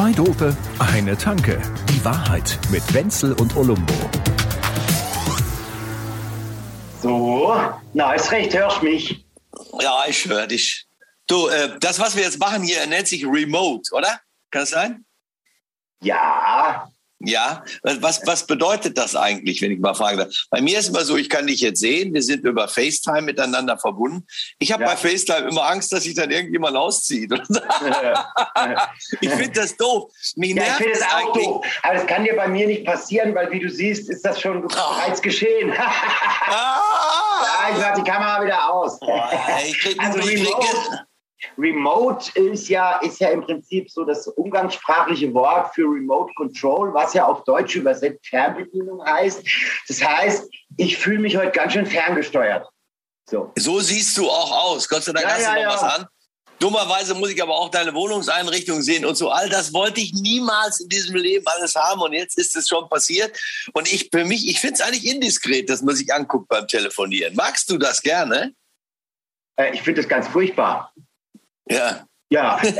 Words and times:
Zwei 0.00 0.12
Dope, 0.12 0.56
eine 0.78 1.14
Tanke. 1.14 1.60
Die 1.90 2.02
Wahrheit 2.02 2.58
mit 2.70 2.94
Wenzel 2.94 3.34
und 3.34 3.54
Olumbo. 3.54 3.92
So, 7.02 7.54
na, 7.92 8.14
ist 8.14 8.32
recht, 8.32 8.54
hörst 8.54 8.82
mich. 8.82 9.22
Ja, 9.78 10.04
ich 10.08 10.24
höre 10.24 10.46
dich. 10.46 10.86
Du, 11.26 11.48
äh, 11.48 11.78
das, 11.80 11.98
was 11.98 12.16
wir 12.16 12.22
jetzt 12.22 12.38
machen 12.38 12.62
hier, 12.62 12.86
nennt 12.86 13.08
sich 13.08 13.26
Remote, 13.26 13.94
oder? 13.94 14.18
Kann 14.50 14.62
das 14.62 14.70
sein? 14.70 15.04
Ja, 16.00 16.90
Ja. 17.22 17.62
Was, 17.82 18.26
was 18.26 18.46
bedeutet 18.46 18.96
das 18.96 19.14
eigentlich, 19.14 19.60
wenn 19.60 19.72
ich 19.72 19.78
mal 19.78 19.94
fragen 19.94 20.18
darf? 20.18 20.28
Bei 20.48 20.60
mir 20.62 20.78
ist 20.78 20.88
immer 20.88 21.04
so, 21.04 21.16
ich 21.16 21.28
kann 21.28 21.46
dich 21.46 21.60
jetzt 21.60 21.80
sehen, 21.80 22.14
wir 22.14 22.22
sind 22.22 22.44
über 22.44 22.66
FaceTime 22.66 23.22
miteinander 23.22 23.76
verbunden. 23.78 24.26
Ich 24.58 24.72
habe 24.72 24.84
Ja. 24.84 24.90
bei 24.90 24.96
FaceTime 24.96 25.48
immer 25.50 25.66
Angst, 25.66 25.92
dass 25.92 26.04
sich 26.04 26.14
dann 26.14 26.30
irgendjemand 26.30 26.76
auszieht. 26.76 27.30
ich 29.20 29.30
finde 29.30 29.50
das 29.60 29.76
doof. 29.76 30.10
Mich 30.36 30.54
ja 30.54 30.62
ich 30.64 30.72
finde 30.72 30.92
das 30.98 31.00
es 31.00 31.12
auch 31.14 31.32
doof. 31.34 31.66
Aber 31.82 31.94
das 31.94 32.06
kann 32.06 32.24
dir 32.24 32.34
bei 32.36 32.48
mir 32.48 32.66
nicht 32.66 32.86
passieren, 32.86 33.34
weil 33.34 33.50
wie 33.52 33.60
du 33.60 33.68
siehst, 33.68 34.08
ist 34.08 34.24
das 34.24 34.40
schon 34.40 34.66
bereits 34.66 35.20
geschehen. 35.20 35.72
Ah! 36.52 36.80
ja, 37.42 37.74
ich 37.76 37.80
mach 37.80 37.94
die 37.94 38.10
Kamera 38.10 38.42
wieder 38.44 38.72
aus. 38.72 38.98
ich 39.66 39.78
krieg, 39.78 39.96
Also 40.00 40.18
ich 40.20 40.42
krieg, 40.42 40.54
Remote, 41.56 42.38
ist 42.38 42.68
ja, 42.68 42.98
ist 42.98 43.20
ja 43.20 43.30
im 43.30 43.42
Prinzip 43.42 43.90
so 43.90 44.04
das 44.04 44.26
umgangssprachliche 44.28 45.32
Wort 45.34 45.74
für 45.74 45.82
Remote 45.82 46.32
Control, 46.34 46.92
was 46.94 47.14
ja 47.14 47.26
auf 47.26 47.44
Deutsch 47.44 47.76
übersetzt 47.76 48.26
Fernbedienung 48.26 49.04
heißt. 49.04 49.42
Das 49.88 50.02
heißt, 50.02 50.50
ich 50.76 50.96
fühle 50.96 51.20
mich 51.20 51.36
heute 51.36 51.52
ganz 51.52 51.72
schön 51.72 51.86
ferngesteuert. 51.86 52.66
So. 53.28 53.52
So 53.56 53.80
siehst 53.80 54.16
du 54.16 54.28
auch 54.28 54.52
aus. 54.70 54.88
Gott 54.88 55.04
sei 55.04 55.12
Dank 55.12 55.24
Ja, 55.24 55.32
hast 55.32 55.42
ja, 55.42 55.54
du 55.54 55.54
noch 55.54 55.62
ja. 55.62 55.74
was 55.74 55.82
an. 55.82 56.06
Dummerweise 56.60 57.14
muss 57.14 57.30
ich 57.30 57.42
aber 57.42 57.56
auch 57.56 57.70
deine 57.70 57.94
Wohnungseinrichtung 57.94 58.82
sehen 58.82 59.06
und 59.06 59.14
so. 59.14 59.30
All 59.30 59.48
das 59.48 59.72
wollte 59.72 60.02
ich 60.02 60.12
niemals 60.12 60.80
in 60.80 60.90
diesem 60.90 61.16
Leben 61.16 61.46
alles 61.46 61.74
haben 61.74 62.02
und 62.02 62.12
jetzt 62.12 62.36
ist 62.36 62.54
es 62.54 62.68
schon 62.68 62.86
passiert. 62.90 63.34
Und 63.72 63.90
ich 63.90 64.10
für 64.12 64.26
mich, 64.26 64.46
ich 64.46 64.60
finde 64.60 64.74
es 64.74 64.80
eigentlich 64.82 65.06
indiskret, 65.06 65.70
dass 65.70 65.80
man 65.80 65.96
sich 65.96 66.12
anguckt 66.12 66.48
beim 66.48 66.68
Telefonieren. 66.68 67.34
Magst 67.34 67.70
du 67.70 67.78
das 67.78 68.02
gerne? 68.02 68.52
Äh, 69.56 69.72
ich 69.72 69.80
finde 69.80 70.02
das 70.02 70.08
ganz 70.08 70.28
furchtbar. 70.28 70.92
Ja. 71.70 72.04
Ja. 72.32 72.60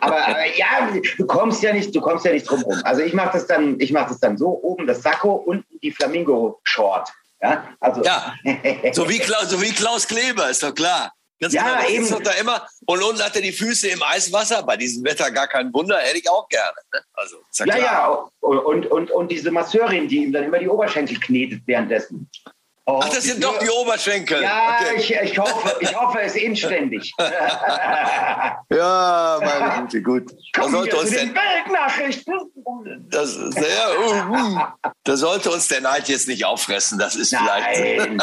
Aber, 0.00 0.26
aber 0.26 0.56
ja, 0.56 0.90
du 1.16 1.26
kommst 1.26 1.62
ja 1.62 1.72
nicht, 1.72 1.94
du 1.94 2.00
kommst 2.00 2.24
ja 2.24 2.32
nicht 2.32 2.48
drum 2.48 2.62
rum. 2.62 2.80
Also 2.84 3.02
ich 3.02 3.12
mache 3.12 3.34
das 3.34 3.46
dann, 3.46 3.78
ich 3.78 3.92
mache 3.92 4.08
das 4.08 4.18
dann 4.20 4.36
so: 4.36 4.48
oben 4.62 4.86
das 4.86 5.02
Sakko, 5.02 5.34
unten 5.34 5.78
die 5.80 5.92
Flamingo-Short. 5.92 7.08
Ja, 7.40 7.68
also. 7.80 8.02
Ja. 8.02 8.34
So 8.92 9.08
wie 9.08 9.18
Klaus, 9.18 9.50
so 9.50 9.60
wie 9.60 9.70
Klaus 9.70 10.06
Kleber, 10.06 10.50
ist 10.50 10.62
doch 10.62 10.74
klar. 10.74 11.12
Ganz 11.40 11.54
Ja, 11.54 11.80
genau, 11.80 11.88
eben. 11.88 12.08
doch 12.08 12.22
da 12.22 12.30
immer. 12.32 12.66
Und 12.86 13.02
unten 13.02 13.22
hat 13.22 13.34
er 13.34 13.42
die 13.42 13.52
Füße 13.52 13.88
im 13.88 14.02
Eiswasser. 14.02 14.62
Bei 14.62 14.76
diesem 14.76 15.04
Wetter 15.04 15.30
gar 15.30 15.48
kein 15.48 15.72
Wunder, 15.74 15.98
hätte 15.98 16.18
ich 16.18 16.30
auch 16.30 16.48
gerne. 16.48 16.76
Ne? 16.92 17.00
Also, 17.14 17.36
ja, 17.58 17.66
Ja, 17.66 17.76
ja, 17.78 18.28
und, 18.40 18.86
und, 18.86 19.10
und 19.10 19.30
diese 19.30 19.50
Masseurin, 19.50 20.06
die 20.06 20.22
ihm 20.22 20.32
dann 20.32 20.44
immer 20.44 20.58
die 20.58 20.68
Oberschenkel 20.68 21.18
knetet 21.18 21.62
währenddessen. 21.66 22.30
Oh, 22.84 23.00
Ach, 23.00 23.08
das 23.08 23.22
sind 23.22 23.42
doch 23.42 23.58
die 23.58 23.70
Oberschenkel. 23.70 24.42
Ja, 24.42 24.78
Okay. 24.80 24.96
ich, 24.96 25.10
ich, 25.32 25.38
hoffe, 25.38 25.76
ich 25.80 25.94
hoffe, 25.94 26.20
es 26.20 26.34
ist 26.34 26.42
inständig. 26.42 27.12
Ja, 28.70 29.38
meine 29.40 29.82
Güte, 29.82 30.02
gut. 30.02 30.32
Da 30.52 30.62
Kommen 30.62 30.74
sollte 30.74 30.96
uns 30.96 31.10
den 31.10 31.34
der, 31.34 31.42
Weltnachrichten. 31.42 32.34
das, 33.10 33.34
sehr, 33.34 33.98
uh, 34.00 34.34
uh, 34.34 34.60
da 35.04 35.16
sollte 35.16 35.50
uns 35.50 35.68
der 35.68 35.82
Neid 35.82 36.08
jetzt 36.08 36.26
nicht 36.26 36.44
auffressen. 36.44 36.98
Das 36.98 37.14
ist 37.14 37.36
vielleicht. 37.36 38.20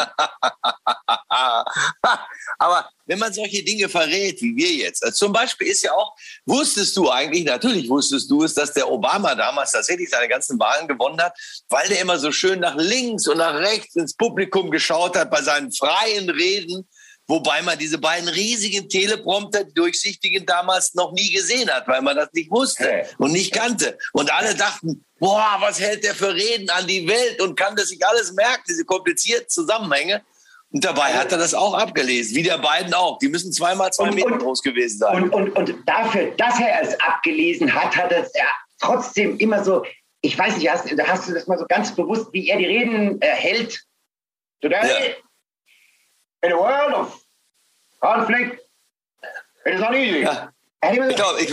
Nein. 1.30 1.64
Aber 2.58 2.88
wenn 3.06 3.18
man 3.18 3.32
solche 3.32 3.62
Dinge 3.62 3.88
verrät, 3.88 4.40
wie 4.42 4.54
wir 4.56 4.72
jetzt, 4.72 5.02
also 5.04 5.26
zum 5.26 5.32
Beispiel 5.32 5.68
ist 5.68 5.82
ja 5.82 5.92
auch, 5.92 6.14
wusstest 6.46 6.96
du 6.96 7.10
eigentlich, 7.10 7.44
natürlich 7.44 7.88
wusstest 7.88 8.30
du 8.30 8.44
es, 8.44 8.54
dass 8.54 8.72
der 8.72 8.90
Obama 8.90 9.34
damals 9.34 9.72
tatsächlich 9.72 10.10
seine 10.10 10.28
ganzen 10.28 10.58
Wahlen 10.58 10.88
gewonnen 10.88 11.20
hat, 11.20 11.36
weil 11.68 11.88
der 11.88 12.00
immer 12.00 12.18
so 12.18 12.32
schön 12.32 12.60
nach 12.60 12.76
links 12.76 13.26
und 13.26 13.38
nach 13.38 13.54
rechts 13.54 13.96
ins 13.96 14.14
Publikum 14.14 14.70
geschaut 14.70 15.16
hat 15.16 15.30
bei 15.30 15.42
seinen 15.42 15.72
freien 15.72 16.28
Reden. 16.30 16.88
Wobei 17.26 17.62
man 17.62 17.78
diese 17.78 17.98
beiden 17.98 18.28
riesigen 18.28 18.88
Teleprompter, 18.88 19.62
die 19.62 19.72
durchsichtigen, 19.72 20.44
damals 20.46 20.94
noch 20.94 21.12
nie 21.12 21.30
gesehen 21.30 21.70
hat, 21.70 21.86
weil 21.86 22.02
man 22.02 22.16
das 22.16 22.28
nicht 22.32 22.50
wusste 22.50 23.06
und 23.18 23.30
nicht 23.30 23.52
kannte. 23.52 23.96
Und 24.12 24.32
alle 24.32 24.56
dachten, 24.56 25.04
boah, 25.20 25.56
was 25.60 25.78
hält 25.78 26.02
der 26.02 26.16
für 26.16 26.34
Reden 26.34 26.68
an 26.70 26.88
die 26.88 27.06
Welt 27.06 27.40
und 27.40 27.56
kann 27.56 27.76
das 27.76 27.90
sich 27.90 28.04
alles 28.04 28.32
merken, 28.32 28.64
diese 28.68 28.84
komplizierten 28.84 29.48
Zusammenhänge. 29.48 30.24
Und 30.72 30.84
dabei 30.84 31.12
hat 31.14 31.32
er 31.32 31.38
das 31.38 31.52
auch 31.52 31.74
abgelesen, 31.74 32.36
wie 32.36 32.42
der 32.44 32.58
beiden 32.58 32.94
auch. 32.94 33.18
Die 33.18 33.28
müssen 33.28 33.52
zweimal 33.52 33.92
zwei 33.92 34.04
Und- 34.08 34.14
Meter 34.14 34.26
und- 34.32 34.38
groß 34.38 34.62
gewesen 34.62 34.98
sein. 34.98 35.24
Und, 35.24 35.30
und, 35.32 35.50
und 35.56 35.88
dafür, 35.88 36.30
dass 36.36 36.60
er 36.60 36.80
es 36.82 36.98
abgelesen 37.00 37.74
hat, 37.74 37.96
hat 37.96 38.12
er 38.12 38.22
es 38.24 38.32
ja 38.34 38.46
trotzdem 38.78 39.36
immer 39.38 39.64
so, 39.64 39.84
ich 40.20 40.38
weiß 40.38 40.56
nicht, 40.56 40.70
hast, 40.70 40.88
hast 41.08 41.28
du 41.28 41.34
das 41.34 41.46
mal 41.48 41.58
so 41.58 41.66
ganz 41.68 41.94
bewusst, 41.94 42.28
wie 42.32 42.48
er 42.48 42.58
die 42.58 42.66
Reden 42.66 43.20
äh, 43.20 43.26
hält? 43.28 43.82
Today, 44.60 45.16
in 46.42 46.52
a 46.52 46.56
world 46.56 46.94
of 46.94 47.18
conflict, 48.00 48.60
it 49.64 49.74
is 49.74 49.80
not 49.80 49.94
easy. 49.94 50.20
Ja. 50.22 50.52
Ich 50.82 51.14
glaube, 51.16 51.40
ich, 51.42 51.50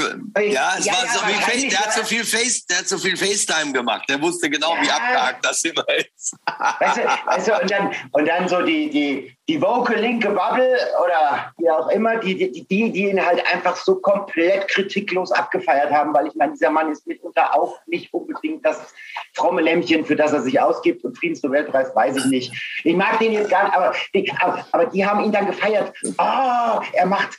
ja, 0.54 0.76
es 0.78 0.86
Ja, 0.86 0.94
war 0.94 1.06
ja, 1.06 1.12
so 1.12 1.20
wie 1.28 1.34
wahrscheinlich, 1.36 1.44
Face, 1.44 1.70
der 1.70 1.80
hat 1.80 1.94
so 1.94 2.04
viel 2.06 2.24
Face, 2.24 2.66
der 2.66 2.78
hat 2.78 2.88
so 2.88 2.98
viel 2.98 3.18
FaceTime 3.18 3.74
gemacht. 3.74 4.06
Der 4.08 4.22
wusste 4.22 4.50
genau, 4.50 4.74
wie 4.80 4.88
Ja. 4.88 4.94
abgehakt 4.96 5.46
das 5.46 5.62
immer 5.66 5.84
ist. 5.98 6.38
Weißt 6.80 6.98
du, 6.98 7.02
weißt 7.26 7.48
du, 7.50 7.62
und, 7.62 7.70
dann, 7.70 7.92
und 8.14 8.26
dann 8.26 8.48
so 8.48 8.62
die, 8.62 8.90
die, 8.90 9.36
die 9.50 9.62
woke 9.62 9.96
linke 9.96 10.30
Bubble 10.30 10.78
oder 11.04 11.54
wie 11.58 11.70
auch 11.70 11.90
immer, 11.90 12.16
die, 12.18 12.36
die, 12.38 12.66
die, 12.68 12.92
die 12.92 13.10
ihn 13.10 13.24
halt 13.26 13.46
einfach 13.54 13.76
so 13.76 13.96
komplett 13.96 14.70
kritiklos 14.70 15.34
abgefeiert 15.34 15.92
haben, 15.92 16.14
weil 16.14 16.28
ich 16.28 16.36
meine, 16.36 16.54
dieser 16.54 16.70
Mann 16.70 16.90
ist 16.90 17.06
mitunter 17.06 17.54
auch 17.54 17.78
nicht 17.86 18.14
unbedingt 18.14 18.66
das 18.66 18.94
fromme 19.34 19.62
Lämmchen, 19.62 20.06
für 20.06 20.16
das 20.16 20.32
er 20.32 20.42
sich 20.42 20.58
ausgibt 20.62 21.04
und 21.04 21.18
Friedensnobelpreis 21.18 21.94
weiß 21.94 22.16
ich 22.16 22.26
nicht. 22.28 22.54
Ich 22.86 22.96
mag 22.96 23.20
den 23.20 23.34
jetzt 23.34 23.50
gar 23.50 23.66
nicht, 23.66 23.76
aber 23.76 23.94
die, 24.14 24.32
aber, 24.40 24.66
aber 24.72 24.86
die 24.86 25.06
haben 25.06 25.22
ihn 25.26 25.34
dann 25.34 25.48
gefeiert. 25.48 25.92
Ah, 26.18 26.82
er 26.94 27.06
macht 27.06 27.38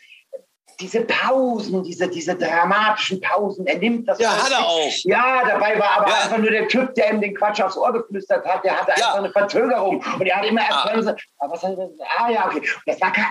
diese 0.80 1.00
Pausen, 1.02 1.82
diese, 1.82 2.06
diese 2.08 2.36
dramatischen 2.36 3.20
Pausen, 3.20 3.66
er 3.66 3.78
nimmt 3.78 4.08
das. 4.08 4.18
Ja, 4.20 4.30
hat 4.30 4.52
er 4.52 4.64
auch. 4.66 4.90
Ja, 5.02 5.42
dabei 5.44 5.76
war 5.78 5.98
aber 5.98 6.08
Ja. 6.08 6.14
einfach 6.22 6.38
nur 6.38 6.50
der 6.50 6.68
Typ, 6.68 6.94
der 6.94 7.12
ihm 7.12 7.20
den 7.20 7.34
Quatsch 7.34 7.60
aufs 7.60 7.76
Ohr 7.76 7.92
geflüstert 7.92 8.46
hat, 8.46 8.62
der 8.64 8.80
hatte 8.80 8.92
Ja. 8.96 9.06
einfach 9.08 9.18
eine 9.18 9.32
Verzögerung 9.32 10.04
und 10.18 10.26
er 10.26 10.36
hat 10.36 10.44
immer 10.46 10.60
Ah. 10.62 10.88
erkannt, 10.88 11.20
ah, 11.38 11.46
was 11.50 11.62
hat 11.64 11.76
er, 11.76 11.88
ah 12.18 12.30
ja, 12.30 12.46
okay, 12.46 12.62
das 12.86 13.00
war 13.00 13.12
kein, 13.12 13.26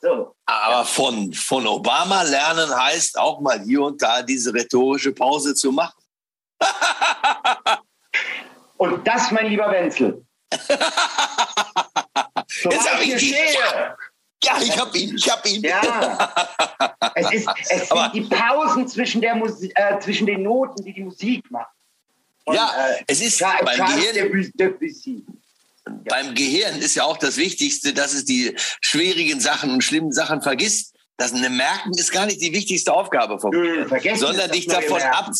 so. 0.00 0.34
Aber 0.46 0.84
von, 0.84 1.32
von 1.32 1.66
Obama 1.66 2.22
lernen 2.22 2.74
heißt 2.74 3.18
auch 3.18 3.40
mal 3.40 3.60
hier 3.62 3.82
und 3.82 4.02
da 4.02 4.22
diese 4.22 4.52
rhetorische 4.52 5.12
Pause 5.12 5.54
zu 5.54 5.70
machen. 5.72 6.02
Und 8.76 9.06
das, 9.06 9.30
mein 9.30 9.46
lieber 9.48 9.70
Wenzel. 9.70 10.24
so 10.52 10.58
Jetzt 12.70 12.84
wahr 12.86 12.94
hab 12.94 13.02
ich 13.02 13.18
stehe. 13.18 13.96
Ja, 14.42 14.58
ich 14.62 14.78
hab 14.78 14.94
ihn, 14.94 15.14
ich 15.16 15.30
hab 15.30 15.46
ihn. 15.46 15.62
Ja. 15.62 16.34
Es, 17.14 17.32
ist, 17.32 17.48
es 17.68 17.90
Aber- 17.90 18.10
sind 18.12 18.14
die 18.14 18.34
Pausen 18.34 18.86
zwischen, 18.88 19.20
der 19.20 19.34
Musik, 19.34 19.72
äh, 19.74 19.98
zwischen 20.00 20.26
den 20.26 20.42
Noten, 20.42 20.82
die 20.84 20.92
die 20.92 21.02
Musik 21.02 21.50
macht. 21.50 21.70
Von, 22.44 22.54
Ja, 22.54 22.70
äh, 22.88 23.02
es 23.06 23.20
ist 23.20 23.38
Charles 23.38 23.64
beim 23.64 23.76
Charles 23.76 23.96
Gehirn, 23.96 24.16
Debussy- 24.32 24.52
Debussy. 24.54 25.24
beim 26.08 26.34
Gehirn 26.34 26.78
ist 26.78 26.94
ja 26.94 27.04
auch 27.04 27.16
das 27.18 27.36
Wichtigste, 27.36 27.92
dass 27.92 28.14
es 28.14 28.24
die 28.24 28.54
schwierigen 28.80 29.40
Sachen 29.40 29.70
und 29.70 29.82
schlimmen 29.82 30.12
Sachen 30.12 30.40
vergisst. 30.40 30.94
Das 31.16 31.32
eine 31.34 31.50
Merken 31.50 31.92
ist 31.98 32.12
gar 32.12 32.24
nicht 32.26 32.40
die 32.40 32.52
wichtigste 32.52 32.92
Aufgabe 32.94 33.38
vom 33.38 33.50
Gehirn, 33.50 33.88
sondern 34.16 34.50
dich 34.50 34.66
davon 34.66 35.02
ab. 35.02 35.30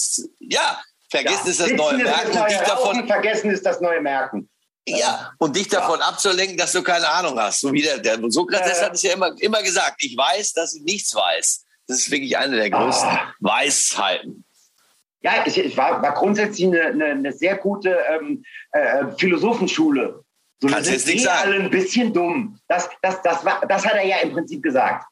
Ja, 0.41 0.81
vergessen 1.09 1.49
ist 1.49 1.61
das 1.61 1.71
neue 1.73 1.97
ist 1.97 2.03
Merken 2.03 2.27
das 2.27 2.27
und 2.27 2.35
neue 2.35 2.49
dich 2.49 2.59
Rauchen, 2.59 2.67
davon 2.69 3.07
vergessen 3.07 3.51
ist 3.51 3.65
das 3.65 3.81
neue 3.81 4.01
Merken. 4.01 4.49
Ja, 4.99 5.33
und 5.39 5.57
dich 5.57 5.69
davon 5.69 6.01
abzulenken, 6.01 6.57
dass 6.57 6.73
du 6.73 6.83
keine 6.83 7.09
Ahnung 7.09 7.39
hast. 7.39 7.61
So 7.61 7.73
wie 7.73 7.83
der, 7.83 7.99
der 7.99 8.19
Sokrates 8.31 8.69
Ja, 8.73 8.75
ja. 8.79 8.83
hat 8.87 8.95
es 8.95 9.03
ja 9.03 9.13
immer, 9.13 9.33
immer 9.41 9.63
gesagt, 9.63 10.03
ich 10.05 10.17
weiß, 10.17 10.53
dass 10.55 10.75
ich 10.75 10.83
nichts 10.83 11.15
weiß. 11.15 11.65
Das 11.87 11.99
ist 11.99 12.11
wirklich 12.11 12.37
eine 12.39 12.57
der 12.57 12.71
größten 12.71 13.09
Ah. 13.09 13.35
Weisheiten. 13.41 14.45
Ja, 15.23 15.45
es, 15.45 15.57
es 15.59 15.77
war, 15.77 16.01
war 16.01 16.15
grundsätzlich 16.15 16.67
eine, 16.67 16.83
eine, 16.83 17.05
eine 17.07 17.33
sehr 17.33 17.57
gute 17.57 17.99
ähm, 18.11 18.43
äh, 18.73 19.05
Philosophenschule. 19.19 20.23
So, 20.61 20.69
Kannst 20.69 20.85
sind 20.87 20.95
jetzt 20.95 21.07
nicht 21.07 21.17
eh 21.23 21.25
sagen. 21.25 21.41
alle 21.53 21.57
ein 21.65 21.71
bisschen 21.71 22.13
dumm. 22.13 22.59
Das, 22.69 22.89
das, 23.03 23.21
das, 23.23 23.45
war, 23.45 23.61
das 23.67 23.85
hat 23.85 23.95
er 23.95 24.05
ja 24.07 24.17
im 24.19 24.33
Prinzip 24.33 24.63
gesagt. 24.63 25.05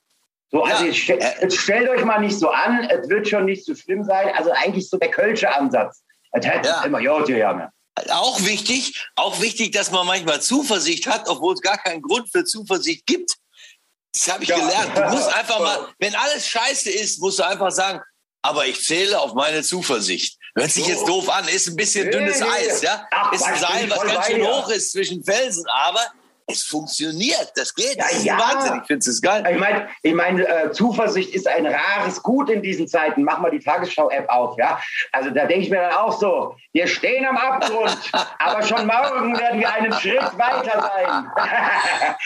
So, 0.50 0.62
also 0.62 0.82
Ja, 0.84 0.86
jetzt, 0.90 0.98
stell, 0.98 1.18
äh, 1.18 1.50
stellt 1.50 1.88
euch 1.90 2.04
mal 2.04 2.20
nicht 2.20 2.38
so 2.38 2.48
an, 2.50 2.84
es 2.84 3.08
wird 3.08 3.28
schon 3.28 3.44
nicht 3.44 3.64
so 3.66 3.74
schlimm 3.74 4.04
sein. 4.04 4.30
Also 4.36 4.50
eigentlich 4.52 4.88
so 4.88 4.96
der 4.98 5.10
Kölsche 5.10 5.54
Ansatz. 5.54 6.02
Es 6.32 6.46
hat 6.46 6.64
Ja. 6.64 6.82
immer, 6.84 7.00
ja, 7.00 7.22
ja, 7.26 7.36
ja. 7.36 7.70
Auch 8.10 8.40
wichtig, 8.44 9.06
auch 9.16 9.40
wichtig, 9.40 9.72
dass 9.72 9.90
man 9.90 10.06
manchmal 10.06 10.40
Zuversicht 10.42 11.06
hat, 11.06 11.28
obwohl 11.28 11.54
es 11.54 11.60
gar 11.60 11.78
keinen 11.78 12.02
Grund 12.02 12.30
für 12.30 12.44
Zuversicht 12.44 13.06
gibt. 13.06 13.34
Das 14.12 14.28
habe 14.32 14.42
ich 14.42 14.48
Ja. 14.50 14.56
gelernt. 14.58 14.96
Du 14.96 15.02
musst 15.16 15.28
einfach 15.34 15.58
mal, 15.60 15.88
wenn 15.98 16.14
alles 16.14 16.46
scheiße 16.48 16.90
ist, 16.90 17.18
musst 17.20 17.38
du 17.38 17.42
einfach 17.46 17.70
sagen, 17.70 18.00
aber 18.42 18.66
ich 18.66 18.82
zähle 18.84 19.20
auf 19.20 19.34
meine 19.34 19.62
Zuversicht. 19.62 20.36
Hört 20.56 20.70
sich 20.70 20.84
So. 20.84 20.90
jetzt 20.90 21.06
doof 21.08 21.28
an, 21.28 21.46
ist 21.48 21.68
ein 21.68 21.76
bisschen 21.76 22.10
dünnes. 22.10 22.40
Eis, 22.42 22.82
ja? 22.82 23.06
Ach, 23.10 23.32
ist 23.32 23.42
ein 23.42 23.58
Seil, 23.58 23.90
was 23.90 24.02
ganz 24.02 24.26
schön 24.26 24.46
hoch 24.46 24.68
ist 24.70 24.92
zwischen 24.92 25.22
Felsen, 25.24 25.64
aber 25.68 26.00
es 26.50 26.62
funktioniert, 26.62 27.52
das 27.56 27.74
geht, 27.74 27.96
Ja, 27.96 28.04
das 28.04 28.12
ist 28.12 28.24
ja. 28.24 28.38
Wahnsinn, 28.38 28.80
ich 28.80 28.86
finde 28.86 29.10
es 29.10 29.20
geil. 29.20 29.46
Ich 29.50 29.58
meine, 29.58 29.88
ich 30.02 30.14
mein, 30.14 30.40
äh, 30.40 30.72
Zuversicht 30.72 31.34
ist 31.34 31.46
ein 31.46 31.66
rares 31.66 32.22
Gut 32.22 32.48
in 32.48 32.62
diesen 32.62 32.88
Zeiten. 32.88 33.22
Mach 33.22 33.38
mal 33.38 33.50
die 33.50 33.60
Tagesschau-App 33.60 34.28
auf, 34.30 34.56
ja. 34.58 34.80
Also 35.12 35.28
da 35.30 35.44
denke 35.44 35.64
ich 35.64 35.70
mir 35.70 35.82
dann 35.82 35.92
auch 35.92 36.18
so, 36.18 36.56
wir 36.72 36.86
stehen 36.86 37.26
am 37.26 37.36
Abgrund, 37.36 37.98
aber 38.38 38.62
schon 38.62 38.86
morgen 38.86 39.38
werden 39.38 39.60
wir 39.60 39.70
einen 39.70 39.92
Schritt 39.92 40.38
weiter 40.38 40.80
sein. 40.80 41.30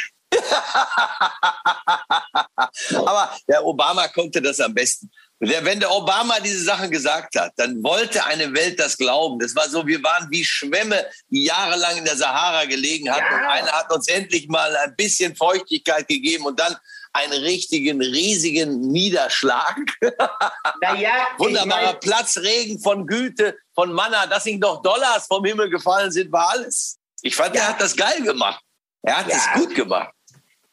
Aber 2.94 3.30
der 3.46 3.64
Obama 3.64 4.08
konnte 4.08 4.40
das 4.40 4.60
am 4.60 4.72
besten. 4.72 5.10
Wenn 5.44 5.80
der 5.80 5.90
Obama 5.90 6.38
diese 6.38 6.62
Sachen 6.62 6.88
gesagt 6.88 7.34
hat, 7.36 7.52
dann 7.56 7.82
wollte 7.82 8.24
eine 8.24 8.54
Welt 8.54 8.78
das 8.78 8.96
glauben. 8.96 9.40
Das 9.40 9.56
war 9.56 9.68
so, 9.68 9.84
wir 9.84 10.00
waren 10.00 10.28
wie 10.30 10.44
Schwämme, 10.44 11.04
die 11.30 11.42
jahrelang 11.46 11.96
in 11.96 12.04
der 12.04 12.16
Sahara 12.16 12.64
gelegen 12.64 13.10
hatten. 13.10 13.24
Ja. 13.28 13.38
Und 13.38 13.46
einer 13.46 13.72
hat 13.72 13.92
uns 13.92 14.06
endlich 14.06 14.46
mal 14.46 14.76
ein 14.76 14.94
bisschen 14.94 15.34
Feuchtigkeit 15.34 16.06
gegeben 16.06 16.44
und 16.46 16.60
dann 16.60 16.76
einen 17.12 17.42
richtigen, 17.42 18.00
riesigen 18.00 18.92
Niederschlag. 18.92 19.80
naja, 20.80 21.26
Wunderbarer 21.38 21.80
ich 21.80 21.86
mein, 21.92 22.00
Platzregen 22.00 22.78
von 22.80 23.04
Güte, 23.04 23.56
von 23.74 23.92
Manna, 23.92 24.26
dass 24.26 24.44
nicht 24.44 24.60
noch 24.60 24.80
Dollars 24.80 25.26
vom 25.26 25.44
Himmel 25.44 25.70
gefallen 25.70 26.12
sind, 26.12 26.30
war 26.30 26.50
alles. 26.50 26.98
Ich 27.20 27.34
fand, 27.34 27.56
er 27.56 27.62
Ja. 27.62 27.68
hat 27.70 27.80
das 27.80 27.96
geil 27.96 28.22
gemacht. 28.22 28.62
Er 29.02 29.18
hat 29.18 29.28
Ja. 29.28 29.36
es 29.36 29.60
gut 29.60 29.74
gemacht. 29.74 30.14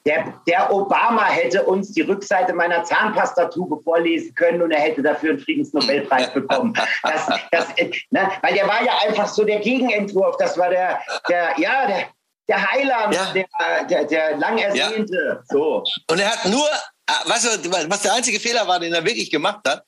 Der, 0.06 0.42
der 0.48 0.72
Obama 0.72 1.25
hätte 1.25 1.63
uns 1.63 1.92
die 1.92 2.01
Rückseite 2.01 2.54
meiner 2.54 2.84
Zahnpastatube 2.84 3.81
vorlesen 3.84 4.34
können 4.34 4.62
und 4.62 4.72
er 4.72 4.80
hätte 4.80 5.01
dafür 5.01 5.31
einen 5.31 5.40
Friedensnobelpreis 5.40 6.34
bekommen. 6.34 6.74
Das, 7.04 7.28
das, 7.51 7.68
ne, 8.10 8.31
weil 8.42 8.54
der 8.54 8.68
war 8.68 8.84
ja 8.84 8.94
einfach 9.06 9.28
so 9.28 9.44
der 9.44 9.60
Gegenentwurf. 9.60 10.38
Das 10.38 10.57
war 10.57 10.69
der, 10.69 11.00
der 11.28 11.54
ja, 11.57 11.86
der, 11.88 12.07
der 12.48 12.72
Heiland, 12.72 13.13
Ja. 13.13 13.34
der, 13.34 13.86
der, 13.86 14.06
der 14.06 14.38
lang 14.38 14.57
ersehnte. 14.57 15.44
So. 15.50 15.84
Und 16.10 16.19
er 16.19 16.31
hat 16.31 16.46
nur, 16.46 16.68
ah, 17.07 17.24
du, 17.62 17.72
was 17.72 18.01
der 18.01 18.13
einzige 18.13 18.40
Fehler 18.40 18.68
war, 18.68 18.80
den 18.80 18.94
er 18.94 19.04
wirklich 19.04 19.30
gemacht 19.30 19.68
hat? 19.68 19.84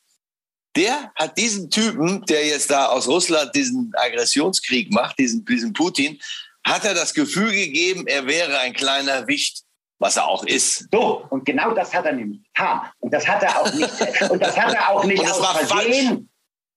Der 0.75 1.12
hat 1.16 1.38
diesen 1.38 1.69
Typen, 1.69 2.24
der 2.25 2.46
jetzt 2.46 2.69
da 2.69 2.88
aus 2.88 3.08
Russland 3.08 3.54
diesen 3.56 3.92
Aggressionskrieg 3.96 4.92
macht, 4.92 5.19
diesen, 5.19 5.44
diesen 5.44 5.74
Putin, 5.74 6.19
hat 6.66 6.86
er 6.86 6.94
das 6.94 7.13
Gefühl 7.13 7.52
gegeben, 7.52 8.08
er 8.08 8.25
wäre 8.28 8.60
ein 8.60 8.74
kleiner 8.74 9.28
Wicht, 9.28 9.63
was 10.01 10.18
er 10.18 10.27
auch 10.27 10.44
ist. 10.45 10.88
So, 10.92 11.25
und 11.30 11.45
genau 11.45 11.71
das 11.71 11.94
hat 11.94 12.06
er 12.06 12.13
nämlich 12.13 12.42
getan. 12.44 12.81
Und 13.00 13.13
das 13.13 13.27
hat 13.27 13.44
er 13.44 13.59
auch 13.62 13.71
nicht, 13.74 14.30
und 14.31 14.42
das 14.42 14.59
hat 14.59 14.74
er 14.74 14.89
auch 14.89 15.03
nicht 15.06 15.24
das 15.24 15.39
aus 15.39 15.68
Versehen. 15.69 16.27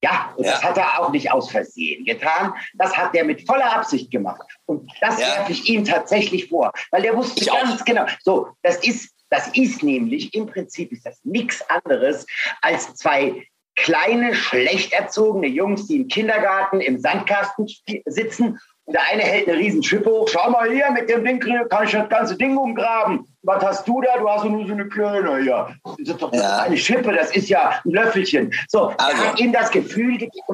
Ja, 0.03 0.35
und 0.37 0.47
das 0.47 0.61
Ja. 0.61 0.69
hat 0.69 0.77
er 0.77 1.01
auch 1.01 1.11
nicht 1.11 1.33
aus 1.33 1.51
Versehen 1.51 2.05
getan. 2.05 2.53
Das 2.75 2.95
hat 2.95 3.15
er 3.15 3.25
mit 3.25 3.47
voller 3.47 3.75
Absicht 3.75 4.11
gemacht. 4.11 4.43
Und 4.67 4.91
das 5.01 5.19
Ja. 5.19 5.27
werfe 5.29 5.53
ich 5.53 5.67
ihm 5.67 5.85
tatsächlich 5.87 6.51
vor. 6.51 6.71
Weil 6.91 7.01
der 7.03 7.17
wusste 7.17 7.41
Ich 7.43 7.51
auch. 7.51 7.63
ganz 7.63 7.83
genau. 7.87 8.05
So, 8.23 8.49
das 8.63 8.77
ist, 8.85 9.15
das 9.31 9.49
ist 9.55 9.83
nämlich, 9.83 10.35
im 10.35 10.45
Prinzip 10.47 10.93
ist 10.93 11.07
das 11.07 11.19
nichts 11.25 11.65
anderes 11.71 12.27
als 12.61 12.95
zwei 12.97 13.47
kleine, 13.77 14.35
schlecht 14.35 14.93
erzogene 14.93 15.47
Jungs, 15.47 15.87
die 15.87 15.97
im 15.97 16.09
Kindergarten 16.09 16.81
im 16.83 16.99
Sandkasten 17.01 17.67
sitzen. 18.05 18.61
Der 18.87 19.03
eine 19.11 19.23
hält 19.23 19.49
eine 19.49 19.57
riesen 19.59 19.83
Schippe 19.83 20.11
hoch. 20.11 20.29
Schau 20.31 20.51
mal 20.51 20.71
hier, 20.71 20.91
mit 20.91 21.09
dem 21.09 21.25
Ding 21.25 21.41
kann 21.41 21.85
ich 21.87 21.93
das 21.93 22.09
ganze 22.11 22.37
Ding 22.37 22.57
umgraben. 22.57 23.27
Was 23.43 23.65
hast 23.65 23.89
du 23.89 24.01
da? 24.03 24.19
Du 24.19 24.29
hast 24.29 24.45
nur 24.45 24.67
so 24.67 24.73
eine 24.75 24.87
kleine 24.89 25.39
hier. 25.43 25.75
Das 25.85 25.99
ist 26.09 26.21
doch 26.23 26.33
Ja. 26.35 26.59
eine 26.59 26.77
Schippe, 26.77 27.13
das 27.15 27.31
ist 27.35 27.49
ja 27.49 27.81
ein 27.85 27.91
Löffelchen. 27.91 28.53
So, 28.69 28.89
Also. 28.99 29.23
er 29.23 29.29
hat 29.31 29.41
ihm 29.41 29.53
das 29.53 29.71
Gefühl 29.71 30.13
gegeben, 30.19 30.45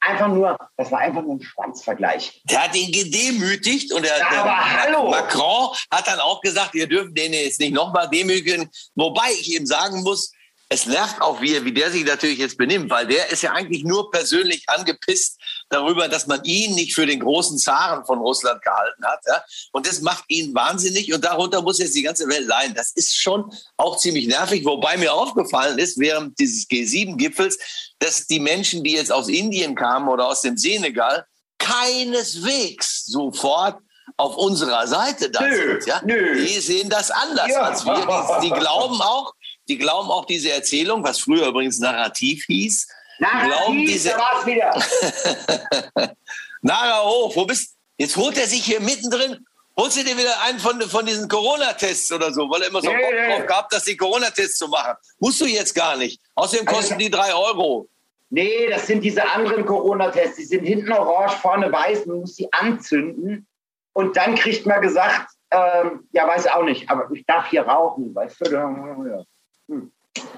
einfach 0.00 0.28
nur, 0.28 0.56
das 0.76 0.90
war 0.92 1.00
einfach 1.00 1.22
nur 1.22 1.34
ein 1.36 1.42
Schwanzvergleich. 1.42 2.42
Der 2.48 2.64
hat 2.64 2.76
ihn 2.76 2.92
gedemütigt 2.92 3.92
und 3.92 4.04
der, 4.04 4.18
Ja, 4.18 4.28
der 4.30 4.82
hallo. 4.84 5.10
Macron 5.10 5.70
hat 5.92 6.06
dann 6.06 6.20
auch 6.20 6.40
gesagt, 6.42 6.74
ihr 6.76 6.86
dürft 6.88 7.16
den 7.18 7.32
jetzt 7.32 7.58
nicht 7.60 7.72
nochmal 7.74 8.08
demütigen. 8.08 8.68
Wobei 8.94 9.30
ich 9.32 9.56
ihm 9.56 9.66
sagen 9.66 10.02
muss, 10.02 10.32
es 10.72 10.86
nervt 10.86 11.20
auch, 11.20 11.40
wie, 11.42 11.64
wie 11.64 11.72
der 11.72 11.90
sich 11.90 12.04
natürlich 12.04 12.38
jetzt 12.38 12.56
benimmt, 12.56 12.90
weil 12.90 13.04
der 13.04 13.28
ist 13.30 13.42
ja 13.42 13.50
eigentlich 13.52 13.82
nur 13.82 14.08
persönlich 14.12 14.68
angepisst 14.68 15.36
darüber, 15.68 16.06
dass 16.06 16.28
man 16.28 16.44
ihn 16.44 16.76
nicht 16.76 16.94
für 16.94 17.06
den 17.06 17.18
großen 17.18 17.58
Zaren 17.58 18.04
von 18.06 18.20
Russland 18.20 18.62
gehalten 18.62 19.04
hat. 19.04 19.18
Ja? 19.26 19.42
Und 19.72 19.88
das 19.88 20.00
macht 20.00 20.24
ihn 20.28 20.54
wahnsinnig 20.54 21.12
und 21.12 21.24
darunter 21.24 21.60
muss 21.60 21.78
jetzt 21.78 21.96
die 21.96 22.02
ganze 22.02 22.28
Welt 22.28 22.46
leiden. 22.46 22.74
Das 22.76 22.92
ist 22.92 23.20
schon 23.20 23.52
auch 23.76 23.96
ziemlich 23.98 24.28
nervig, 24.28 24.64
wobei 24.64 24.96
mir 24.96 25.12
aufgefallen 25.12 25.76
ist, 25.78 25.98
während 25.98 26.38
dieses 26.38 26.68
G7-Gipfels, 26.68 27.58
dass 27.98 28.28
die 28.28 28.38
Menschen, 28.38 28.84
die 28.84 28.92
jetzt 28.92 29.12
aus 29.12 29.28
Indien 29.28 29.74
kamen 29.74 30.08
oder 30.08 30.28
aus 30.28 30.42
dem 30.42 30.56
Senegal, 30.56 31.26
keineswegs 31.58 33.06
sofort 33.06 33.80
auf 34.16 34.36
unserer 34.36 34.86
Seite 34.86 35.30
da 35.30 35.42
Nö, 35.42 35.56
sind. 35.56 35.86
Ja? 35.86 36.00
nö. 36.04 36.44
Die 36.44 36.60
sehen 36.60 36.88
das 36.88 37.10
anders 37.10 37.48
Ja. 37.48 37.62
als 37.62 37.84
wir. 37.84 38.38
Die, 38.40 38.48
die 38.48 38.52
glauben 38.52 39.00
auch, 39.00 39.34
die 39.70 39.78
glauben 39.78 40.10
auch 40.10 40.24
diese 40.26 40.50
Erzählung, 40.52 41.02
was 41.04 41.20
früher 41.20 41.46
übrigens 41.46 41.78
Narrativ 41.78 42.44
hieß. 42.46 42.88
Glauben 43.18 43.48
Narrativ, 43.48 43.88
diese- 43.90 44.08
da 44.10 44.18
war's 44.18 44.44
wieder. 44.46 44.74
Nara 46.62 47.02
hoch, 47.04 47.34
wo 47.36 47.44
bist 47.46 47.76
Jetzt 47.96 48.16
holt 48.16 48.38
er 48.38 48.46
sich 48.46 48.64
hier 48.64 48.80
mittendrin, 48.80 49.46
holst 49.76 49.98
du 49.98 50.02
dir 50.02 50.16
wieder 50.16 50.40
einen 50.42 50.58
von, 50.58 50.80
von 50.80 51.04
diesen 51.04 51.28
Corona-Tests 51.28 52.10
oder 52.12 52.32
so, 52.32 52.48
weil 52.48 52.62
er 52.62 52.68
immer 52.68 52.80
so 52.80 52.88
Nee, 52.90 52.96
Bock 52.96 53.10
nee. 53.12 53.28
drauf 53.36 53.46
gehabt, 53.46 53.72
dass 53.74 53.84
die 53.84 53.96
Corona-Tests 53.96 54.56
zu 54.56 54.68
machen. 54.68 54.96
Musst 55.18 55.38
du 55.42 55.44
jetzt 55.44 55.74
gar 55.74 55.96
nicht. 55.98 56.18
Außerdem 56.34 56.66
Also- 56.66 56.78
kosten 56.80 56.98
die 56.98 57.10
drei 57.10 57.34
Euro. 57.34 57.88
Nee, 58.30 58.68
das 58.70 58.86
sind 58.86 59.02
diese 59.02 59.28
anderen 59.30 59.66
Corona-Tests. 59.66 60.36
Die 60.36 60.44
sind 60.46 60.64
hinten 60.64 60.90
orange, 60.92 61.36
vorne 61.42 61.70
weiß. 61.70 62.06
Man 62.06 62.20
muss 62.20 62.36
sie 62.36 62.48
anzünden. 62.52 63.46
Und 63.92 64.16
dann 64.16 64.34
kriegt 64.34 64.64
man 64.64 64.80
gesagt, 64.80 65.30
ähm, 65.50 66.08
ja, 66.12 66.26
weiß 66.26 66.46
auch 66.46 66.62
nicht, 66.62 66.88
aber 66.88 67.10
ich 67.12 67.26
darf 67.26 67.50
hier 67.50 67.62
rauchen, 67.62 68.14
weißt 68.14 68.36
du? 68.46 68.50
Ja. 68.52 69.24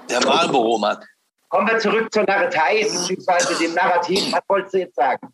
Der 0.08 0.24
Marlboro-Mann. 0.24 0.98
Kommen 1.48 1.68
wir 1.68 1.78
zurück 1.78 2.12
zur 2.12 2.24
Narretei, 2.24 2.82
beziehungsweise 2.82 3.54
dem 3.58 3.74
Narrativ. 3.74 4.32
Was 4.32 4.42
wolltest 4.48 4.74
du 4.74 4.78
jetzt 4.78 4.96
sagen? 4.96 5.32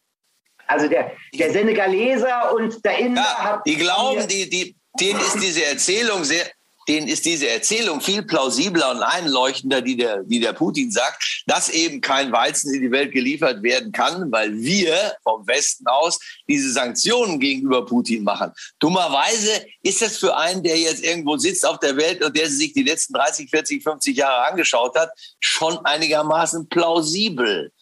Also 0.66 0.88
der, 0.88 1.12
der 1.34 1.52
Senegaleser 1.52 2.54
und 2.54 2.84
der 2.84 2.98
Inder 2.98 3.22
Ja, 3.22 3.38
hat... 3.38 3.66
die 3.66 3.76
glauben, 3.76 4.26
die, 4.28 4.48
die, 4.50 4.76
denen 5.00 5.20
ist 5.20 5.40
diese 5.40 5.64
Erzählung 5.64 6.24
sehr, 6.24 6.44
denen 6.88 7.06
ist 7.06 7.26
diese 7.26 7.48
Erzählung 7.48 8.00
viel 8.00 8.22
plausibler 8.22 8.90
und 8.90 9.02
einleuchtender, 9.02 9.82
die 9.82 9.96
der, 9.96 10.22
die 10.24 10.40
der 10.40 10.54
Putin 10.54 10.90
sagt, 10.90 11.42
dass 11.46 11.68
eben 11.68 12.00
kein 12.00 12.32
Weizen 12.32 12.72
in 12.74 12.80
die 12.80 12.90
Welt 12.90 13.12
geliefert 13.12 13.62
werden 13.62 13.92
kann, 13.92 14.32
weil 14.32 14.52
wir 14.58 14.94
vom 15.22 15.46
Westen 15.46 15.86
aus 15.86 16.18
diese 16.48 16.72
Sanktionen 16.72 17.38
gegenüber 17.38 17.84
Putin 17.84 18.24
machen. 18.24 18.52
Dummerweise 18.78 19.66
ist 19.82 20.00
das 20.00 20.16
für 20.16 20.36
einen, 20.36 20.62
der 20.62 20.78
jetzt 20.78 21.04
irgendwo 21.04 21.36
sitzt 21.36 21.66
auf 21.66 21.78
der 21.78 21.96
Welt 21.96 22.24
und 22.24 22.36
der 22.36 22.48
sich 22.48 22.72
die 22.72 22.82
letzten 22.82 23.12
30, 23.12 23.50
40, 23.50 23.82
50 23.82 24.16
Jahre 24.16 24.50
angeschaut 24.50 24.96
hat, 24.96 25.10
schon 25.40 25.78
einigermaßen 25.84 26.68
plausibel. 26.68 27.72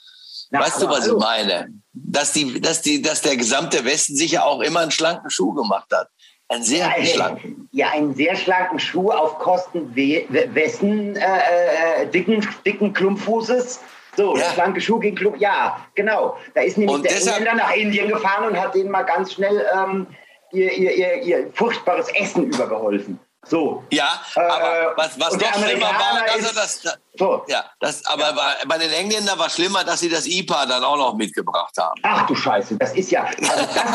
Na, 0.50 0.60
weißt 0.60 0.82
du, 0.82 0.88
was 0.88 1.06
ich 1.06 1.10
hallo. 1.10 1.18
meine? 1.18 1.72
Dass, 1.92 2.32
die, 2.32 2.60
dass, 2.60 2.82
die, 2.82 3.02
dass 3.02 3.22
der 3.22 3.36
gesamte 3.36 3.84
Westen 3.84 4.16
sich 4.16 4.32
ja 4.32 4.44
auch 4.44 4.60
immer 4.60 4.80
einen 4.80 4.90
schlanken 4.90 5.30
Schuh 5.30 5.52
gemacht 5.54 5.88
hat. 5.92 6.08
Einen 6.48 6.62
sehr 6.62 6.86
Äh, 6.96 7.04
schlanken. 7.06 7.68
Ja, 7.72 7.90
einen 7.90 8.14
sehr 8.14 8.36
schlanken 8.36 8.78
Schuh 8.78 9.10
auf 9.10 9.38
Kosten 9.38 9.90
we 9.96 10.24
we- 10.28 10.48
wessen 10.54 11.16
äh, 11.16 12.02
äh, 12.02 12.06
dicken, 12.06 12.46
dicken 12.64 12.92
Klumpfußes. 12.92 13.80
So, 14.16 14.34
Ja. 14.36 14.42
der 14.44 14.50
schlanke 14.54 14.80
Schuh 14.80 14.98
gegen 14.98 15.16
Klump. 15.16 15.38
Ja, 15.38 15.84
genau. 15.94 16.36
Da 16.54 16.62
ist 16.62 16.78
nämlich 16.78 16.94
Und 16.96 17.04
der 17.04 17.12
deshalb- 17.12 17.38
Engländer 17.38 17.64
nach 17.64 17.74
Indien 17.74 18.08
gefahren 18.08 18.46
und 18.48 18.60
hat 18.60 18.74
denen 18.74 18.90
mal 18.90 19.02
ganz 19.02 19.32
schnell 19.32 19.66
ähm, 19.76 20.06
ihr, 20.52 20.72
ihr, 20.72 20.92
ihr, 20.94 21.22
ihr 21.22 21.50
furchtbares 21.52 22.08
Essen 22.14 22.44
übergeholfen. 22.46 23.18
So. 23.48 23.84
Ja, 23.90 24.20
Äh, 24.34 24.40
aber 24.40 24.92
was, 24.96 25.18
was 25.20 25.38
der 25.38 25.50
noch 25.50 25.64
schlimmer 25.64 25.86
war, 25.86 26.24
dass 26.26 26.34
er 26.36 26.64
ist- 26.64 26.84
das. 26.84 26.98
So. 27.18 27.44
Ja, 27.48 27.64
das, 27.80 28.04
aber 28.06 28.32
Bei, 28.34 28.54
bei 28.66 28.78
den 28.78 28.92
Engländern 28.92 29.38
war 29.38 29.48
schlimmer, 29.48 29.84
dass 29.84 30.00
sie 30.00 30.08
das 30.10 30.26
IPA 30.26 30.66
dann 30.66 30.84
auch 30.84 30.96
noch 30.96 31.14
mitgebracht 31.14 31.72
haben. 31.78 31.98
Ach 32.02 32.26
du 32.26 32.34
Scheiße, 32.34 32.76
das 32.76 32.92
ist 32.94 33.10
ja, 33.10 33.24
also, 33.24 33.40
das, 33.74 33.86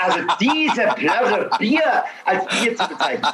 also 0.00 0.18
diese 0.40 0.82
Plörre 0.94 1.50
Bier 1.58 2.04
als 2.24 2.46
Bier 2.46 2.74
zu 2.76 2.88
bezeichnen. 2.88 3.26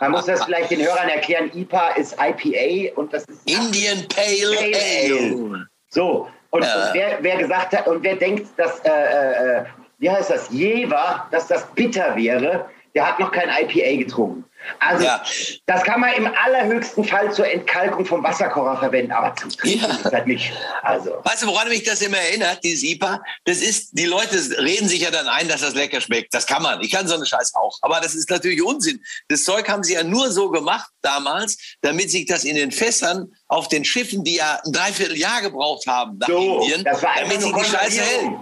Man 0.00 0.10
muss 0.12 0.26
das 0.26 0.44
vielleicht 0.44 0.70
den 0.70 0.82
Hörern 0.82 1.08
erklären, 1.08 1.50
IPA 1.52 1.88
ist 1.96 2.14
IPA 2.20 2.94
und 2.96 3.12
das 3.12 3.24
ist 3.24 3.40
Indian 3.50 4.06
Pale 4.08 4.54
Pale 4.56 4.76
Ale. 4.76 5.66
So, 5.88 6.28
und, 6.50 6.62
Ja. 6.62 6.74
und 6.88 6.94
wer, 6.94 7.18
wer 7.22 7.36
gesagt 7.38 7.76
hat 7.76 7.88
und 7.88 8.02
wer 8.04 8.16
denkt, 8.16 8.46
dass, 8.56 8.78
äh, 8.80 8.90
äh, 8.90 9.64
wie 9.98 10.10
heißt 10.10 10.30
das, 10.30 10.48
Jever, 10.50 11.26
dass 11.32 11.46
das 11.48 11.66
bitter 11.74 12.14
wäre, 12.14 12.68
der 12.94 13.08
hat 13.08 13.18
noch 13.18 13.32
kein 13.32 13.48
IPA 13.48 14.04
getrunken. 14.04 14.44
Also, 14.78 15.04
Ja. 15.04 15.22
das 15.66 15.82
kann 15.84 16.00
man 16.00 16.12
im 16.14 16.26
allerhöchsten 16.26 17.04
Fall 17.04 17.32
zur 17.32 17.50
Entkalkung 17.50 18.04
vom 18.04 18.22
Wasserkocher 18.22 18.78
verwenden, 18.78 19.12
aber 19.12 19.34
zum 19.36 19.50
Trinken 19.50 19.80
Ja. 19.80 19.96
ist 19.96 20.04
das 20.12 20.26
nicht. 20.26 20.52
Also, 20.82 21.18
Weißt 21.24 21.42
du, 21.42 21.46
woran 21.48 21.68
mich 21.68 21.82
das 21.82 22.02
immer 22.02 22.18
erinnert, 22.18 22.62
dieses 22.62 22.82
IPA? 22.84 23.20
Das 23.44 23.58
ist, 23.58 23.90
die 23.92 24.04
Leute 24.06 24.36
reden 24.58 24.88
sich 24.88 25.00
ja 25.00 25.10
dann 25.10 25.28
ein, 25.28 25.48
dass 25.48 25.60
das 25.62 25.74
lecker 25.74 26.00
schmeckt. 26.00 26.32
Das 26.34 26.46
kann 26.46 26.62
man. 26.62 26.80
Ich 26.82 26.90
kann 26.90 27.06
so 27.08 27.14
eine 27.14 27.26
Scheiß 27.26 27.54
auch. 27.54 27.78
Aber 27.82 28.00
das 28.00 28.14
ist 28.14 28.30
natürlich 28.30 28.62
Unsinn. 28.62 29.02
Das 29.28 29.44
Zeug 29.44 29.68
haben 29.68 29.82
sie 29.82 29.94
ja 29.94 30.02
nur 30.04 30.30
so 30.30 30.50
gemacht 30.50 30.90
damals, 31.02 31.56
damit 31.80 32.10
sich 32.10 32.26
das 32.26 32.44
in 32.44 32.56
den 32.56 32.70
Fässern 32.70 33.32
auf 33.48 33.68
den 33.68 33.84
Schiffen, 33.84 34.24
die 34.24 34.36
ja 34.36 34.60
ein 34.64 34.72
Dreivierteljahr 34.72 35.40
gebraucht 35.42 35.86
haben 35.86 36.18
nach 36.18 36.28
so, 36.28 36.60
Indien, 36.60 36.84
damit 36.84 37.40
sich 37.42 37.52
die 37.52 37.64
Scheiße 37.64 38.00
hält. 38.02 38.32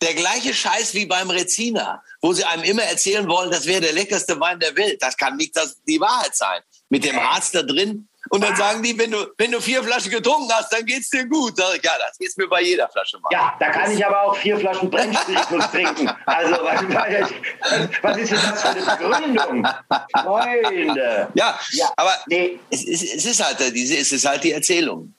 Der 0.00 0.14
gleiche 0.14 0.54
Scheiß 0.54 0.94
wie 0.94 1.06
beim 1.06 1.28
Rezina, 1.28 2.02
wo 2.20 2.32
sie 2.32 2.44
einem 2.44 2.62
immer 2.62 2.84
erzählen 2.84 3.28
wollen, 3.28 3.50
das 3.50 3.66
wäre 3.66 3.80
der 3.80 3.92
leckerste 3.92 4.38
Wein 4.38 4.60
der 4.60 4.76
Welt. 4.76 5.02
Das 5.02 5.16
kann 5.16 5.36
nicht 5.36 5.56
das, 5.56 5.76
die 5.88 6.00
Wahrheit 6.00 6.36
sein. 6.36 6.62
Mit 6.88 7.04
dem 7.04 7.16
Harz 7.16 7.50
da 7.50 7.62
drin. 7.62 8.08
Und 8.30 8.44
dann 8.44 8.54
sagen 8.56 8.82
die, 8.82 8.96
wenn 8.98 9.10
du, 9.10 9.26
wenn 9.38 9.50
du 9.50 9.60
vier 9.60 9.82
Flaschen 9.82 10.10
getrunken 10.10 10.50
hast, 10.52 10.72
dann 10.72 10.84
geht's 10.84 11.08
dir 11.10 11.26
gut. 11.26 11.56
Sag 11.56 11.76
ich, 11.76 11.82
ja, 11.82 11.92
das 11.98 12.16
ist 12.18 12.36
mir 12.36 12.46
bei 12.46 12.62
jeder 12.62 12.88
Flasche 12.88 13.18
mal. 13.20 13.30
Ja, 13.32 13.54
da 13.58 13.70
kann 13.70 13.90
ich 13.90 14.04
aber 14.04 14.22
auch 14.22 14.36
vier 14.36 14.58
Flaschen 14.58 14.90
Brennspiritus 14.90 15.70
trinken. 15.70 16.10
Also, 16.26 16.52
was, 16.62 16.82
was 18.02 18.16
ist 18.18 18.32
denn 18.32 18.40
das 18.42 18.62
für 18.62 18.68
eine 18.68 18.82
Begründung? 18.82 19.68
Freunde. 20.14 21.28
Ja, 21.34 21.58
ja 21.72 21.92
aber 21.96 22.14
nee. 22.26 22.58
es, 22.70 22.84
es, 22.86 23.02
es, 23.02 23.24
ist 23.24 23.44
halt 23.44 23.74
diese, 23.74 23.96
es 23.96 24.12
ist 24.12 24.26
halt 24.26 24.44
die 24.44 24.52
Erzählung. 24.52 25.14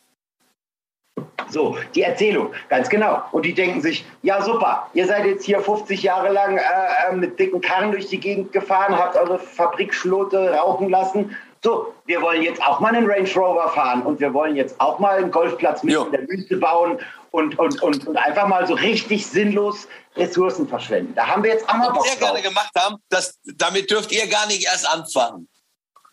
So, 1.49 1.77
die 1.95 2.03
Erzählung, 2.03 2.53
ganz 2.69 2.89
genau. 2.89 3.21
Und 3.31 3.45
die 3.45 3.53
denken 3.53 3.81
sich, 3.81 4.05
ja 4.21 4.41
super, 4.41 4.88
ihr 4.93 5.07
seid 5.07 5.25
jetzt 5.25 5.45
hier 5.45 5.59
50 5.59 6.03
Jahre 6.03 6.31
lang 6.31 6.57
äh, 6.57 6.61
äh, 7.09 7.15
mit 7.15 7.39
dicken 7.39 7.61
Karren 7.61 7.91
durch 7.91 8.07
die 8.07 8.19
Gegend 8.19 8.51
gefahren, 8.51 8.97
habt 8.97 9.15
eure 9.15 9.39
Fabrikschlote 9.39 10.53
rauchen 10.53 10.89
lassen. 10.89 11.35
So, 11.63 11.93
wir 12.05 12.21
wollen 12.21 12.41
jetzt 12.41 12.61
auch 12.63 12.79
mal 12.79 12.95
einen 12.95 13.09
Range 13.09 13.29
Rover 13.35 13.67
fahren 13.69 14.03
und 14.03 14.19
wir 14.19 14.33
wollen 14.33 14.55
jetzt 14.55 14.79
auch 14.79 14.99
mal 14.99 15.17
einen 15.17 15.31
Golfplatz 15.31 15.83
mit 15.83 15.95
in 15.95 16.11
der 16.11 16.27
Wüste 16.27 16.55
bauen 16.55 16.99
und, 17.31 17.59
und, 17.59 17.81
und, 17.81 18.07
und 18.07 18.17
einfach 18.17 18.47
mal 18.47 18.65
so 18.65 18.75
richtig 18.75 19.27
sinnlos 19.27 19.88
Ressourcen 20.15 20.67
verschwenden. 20.67 21.13
Da 21.15 21.27
haben 21.27 21.43
wir 21.43 21.51
jetzt 21.51 21.67
auch 21.67 21.73
mal 21.73 21.89
Bock 21.89 22.05
Was 22.05 22.19
wir 22.19 22.27
gerne 22.27 22.41
gemacht 22.41 22.71
haben, 22.77 22.95
das, 23.09 23.38
damit 23.43 23.91
dürft 23.91 24.11
ihr 24.11 24.27
gar 24.27 24.47
nicht 24.47 24.65
erst 24.65 24.89
anfangen. 24.89 25.49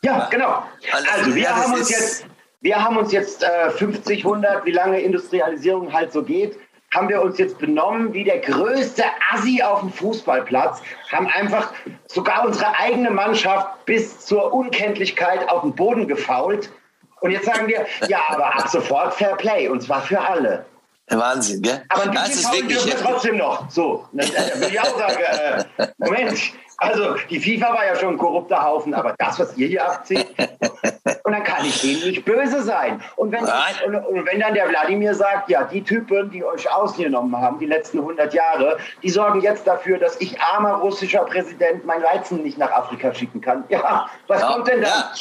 Ja, 0.02 0.26
genau. 0.30 0.62
Also 1.14 1.34
wir 1.34 1.54
haben 1.54 1.74
uns 1.74 1.90
jetzt 1.90 2.26
wir 2.60 2.82
haben 2.82 2.96
uns 2.96 3.12
jetzt 3.12 3.42
äh, 3.42 3.70
50, 3.70 4.24
100, 4.24 4.64
wie 4.64 4.72
lange 4.72 5.00
Industrialisierung 5.00 5.92
halt 5.92 6.12
so 6.12 6.22
geht, 6.22 6.58
haben 6.94 7.08
wir 7.08 7.20
uns 7.20 7.38
jetzt 7.38 7.58
benommen 7.58 8.12
wie 8.14 8.24
der 8.24 8.38
größte 8.38 9.04
Assi 9.32 9.62
auf 9.62 9.80
dem 9.80 9.92
Fußballplatz, 9.92 10.82
haben 11.12 11.26
einfach 11.26 11.72
sogar 12.06 12.46
unsere 12.46 12.78
eigene 12.78 13.10
Mannschaft 13.10 13.84
bis 13.84 14.20
zur 14.20 14.52
Unkenntlichkeit 14.52 15.48
auf 15.48 15.62
den 15.62 15.74
Boden 15.74 16.08
gefault. 16.08 16.70
Und 17.20 17.30
jetzt 17.32 17.46
sagen 17.46 17.66
wir, 17.66 17.86
ja, 18.08 18.20
aber 18.28 18.54
ab 18.54 18.68
sofort 18.68 19.14
Fair 19.14 19.36
Play 19.36 19.68
und 19.68 19.82
zwar 19.82 20.02
für 20.02 20.20
alle. 20.20 20.64
Wahnsinn, 21.08 21.62
gell? 21.62 21.82
Aber 21.88 22.02
ein 22.02 22.10
bisschen 22.10 22.42
das 22.42 22.60
ist 22.60 22.70
dürfen 22.70 22.86
wir 22.88 22.98
trotzdem 22.98 23.36
noch. 23.36 23.70
So, 23.70 24.06
dann 24.12 24.28
will 24.28 24.68
ich 24.68 24.80
auch 24.80 24.98
sagen, 24.98 25.64
äh, 25.78 25.86
Moment, 25.98 26.38
also 26.78 27.14
die 27.30 27.40
FIFA 27.40 27.72
war 27.72 27.86
ja 27.86 27.94
schon 27.96 28.14
ein 28.14 28.18
korrupter 28.18 28.62
Haufen, 28.62 28.92
aber 28.92 29.14
das, 29.18 29.38
was 29.38 29.56
ihr 29.56 29.68
hier 29.68 29.88
abzieht, 29.88 30.26
und 31.22 31.32
dann 31.32 31.44
kann 31.44 31.64
ich 31.64 31.80
denen 31.80 32.02
nicht 32.02 32.24
böse 32.24 32.62
sein. 32.62 33.00
Und 33.16 33.32
wenn, 33.32 33.44
und, 33.86 33.94
und 34.06 34.26
wenn 34.26 34.40
dann 34.40 34.54
der 34.54 34.68
Wladimir 34.68 35.14
sagt, 35.14 35.48
ja, 35.48 35.64
die 35.64 35.82
Typen, 35.82 36.30
die 36.30 36.44
euch 36.44 36.70
ausgenommen 36.70 37.36
haben, 37.36 37.58
die 37.58 37.66
letzten 37.66 37.98
100 37.98 38.34
Jahre, 38.34 38.78
die 39.02 39.10
sorgen 39.10 39.40
jetzt 39.40 39.66
dafür, 39.66 39.98
dass 39.98 40.20
ich 40.20 40.40
armer 40.40 40.74
russischer 40.74 41.24
Präsident 41.24 41.84
mein 41.84 42.02
Weizen 42.02 42.42
nicht 42.42 42.58
nach 42.58 42.72
Afrika 42.72 43.14
schicken 43.14 43.40
kann. 43.40 43.64
Ja, 43.68 44.08
was 44.26 44.40
ja, 44.40 44.48
kommt 44.48 44.68
denn 44.68 44.82
da? 44.82 44.88
Ja. 44.88 45.14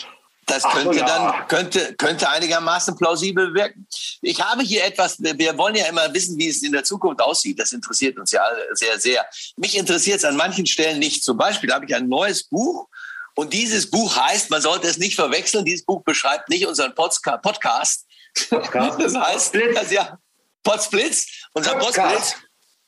Das 0.48 0.64
könnte 0.64 0.94
so, 0.94 1.00
ja. 1.00 1.06
dann 1.06 1.48
könnte 1.48 1.96
könnte 1.96 2.30
einigermaßen 2.30 2.96
plausibel 2.96 3.54
wirken. 3.56 3.88
Ich 4.22 4.40
habe 4.42 4.62
hier 4.62 4.84
etwas. 4.86 5.18
Wir 5.20 5.58
wollen 5.58 5.75
ja 5.75 5.88
immer 5.88 6.14
wissen, 6.14 6.38
wie 6.38 6.50
es 6.50 6.62
in 6.62 6.72
der 6.72 6.84
Zukunft 6.84 7.22
aussieht. 7.22 7.60
Das 7.60 7.72
interessiert 7.72 8.20
uns 8.20 8.32
ja 8.32 8.42
alle 8.42 8.68
sehr 8.74 9.00
sehr. 9.00 9.25
Mich 9.58 9.75
interessiert 9.75 10.20
es 10.20 10.25
an 10.25 10.36
manchen 10.36 10.68
Stellen 10.68 11.00
nicht. 11.00 11.24
Zum 11.24 11.38
Beispiel 11.38 11.74
habe 11.74 11.86
ich 11.86 11.96
ein 11.96 12.08
neues 12.08 12.44
Buch 12.44 12.88
und 13.36 13.54
dieses 13.54 13.90
Buch 13.90 14.16
heißt, 14.16 14.50
man 14.50 14.62
sollte 14.62 14.88
es 14.88 14.98
nicht 14.98 15.16
verwechseln. 15.16 15.66
Dieses 15.66 15.86
Buch 15.86 16.04
beschreibt 16.04 16.50
nicht 16.50 16.66
unseren 16.66 16.96
Podca 16.96 17.38
Podcast. 17.38 18.06
Podcast. 18.50 19.00
Das 19.02 19.16
heißt, 19.16 19.56
das, 19.74 19.92
ja, 19.92 20.18
Potsblitz. 20.64 21.28
Unser 21.54 21.75
Potsblitz. 21.75 22.36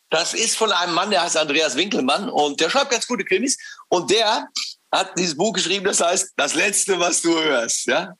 Das 0.10 0.34
ist 0.34 0.56
von 0.56 0.72
einem 0.72 0.94
Mann, 0.94 1.12
der 1.12 1.24
heißt 1.24 1.36
Andreas 1.36 1.76
Winkelmann 1.76 2.30
und 2.30 2.62
der 2.62 2.70
schreibt 2.70 2.92
ganz 2.92 3.06
gute 3.08 3.26
Krimis. 3.26 3.58
Und 3.90 4.10
der 4.10 4.48
hat 4.92 5.18
dieses 5.18 5.36
Buch 5.36 5.54
geschrieben, 5.54 5.86
das 5.86 6.02
heißt, 6.02 6.34
das 6.36 6.54
Letzte, 6.54 7.00
was 7.00 7.22
du 7.22 7.38
hörst. 7.38 7.88
Ja? 7.88 8.14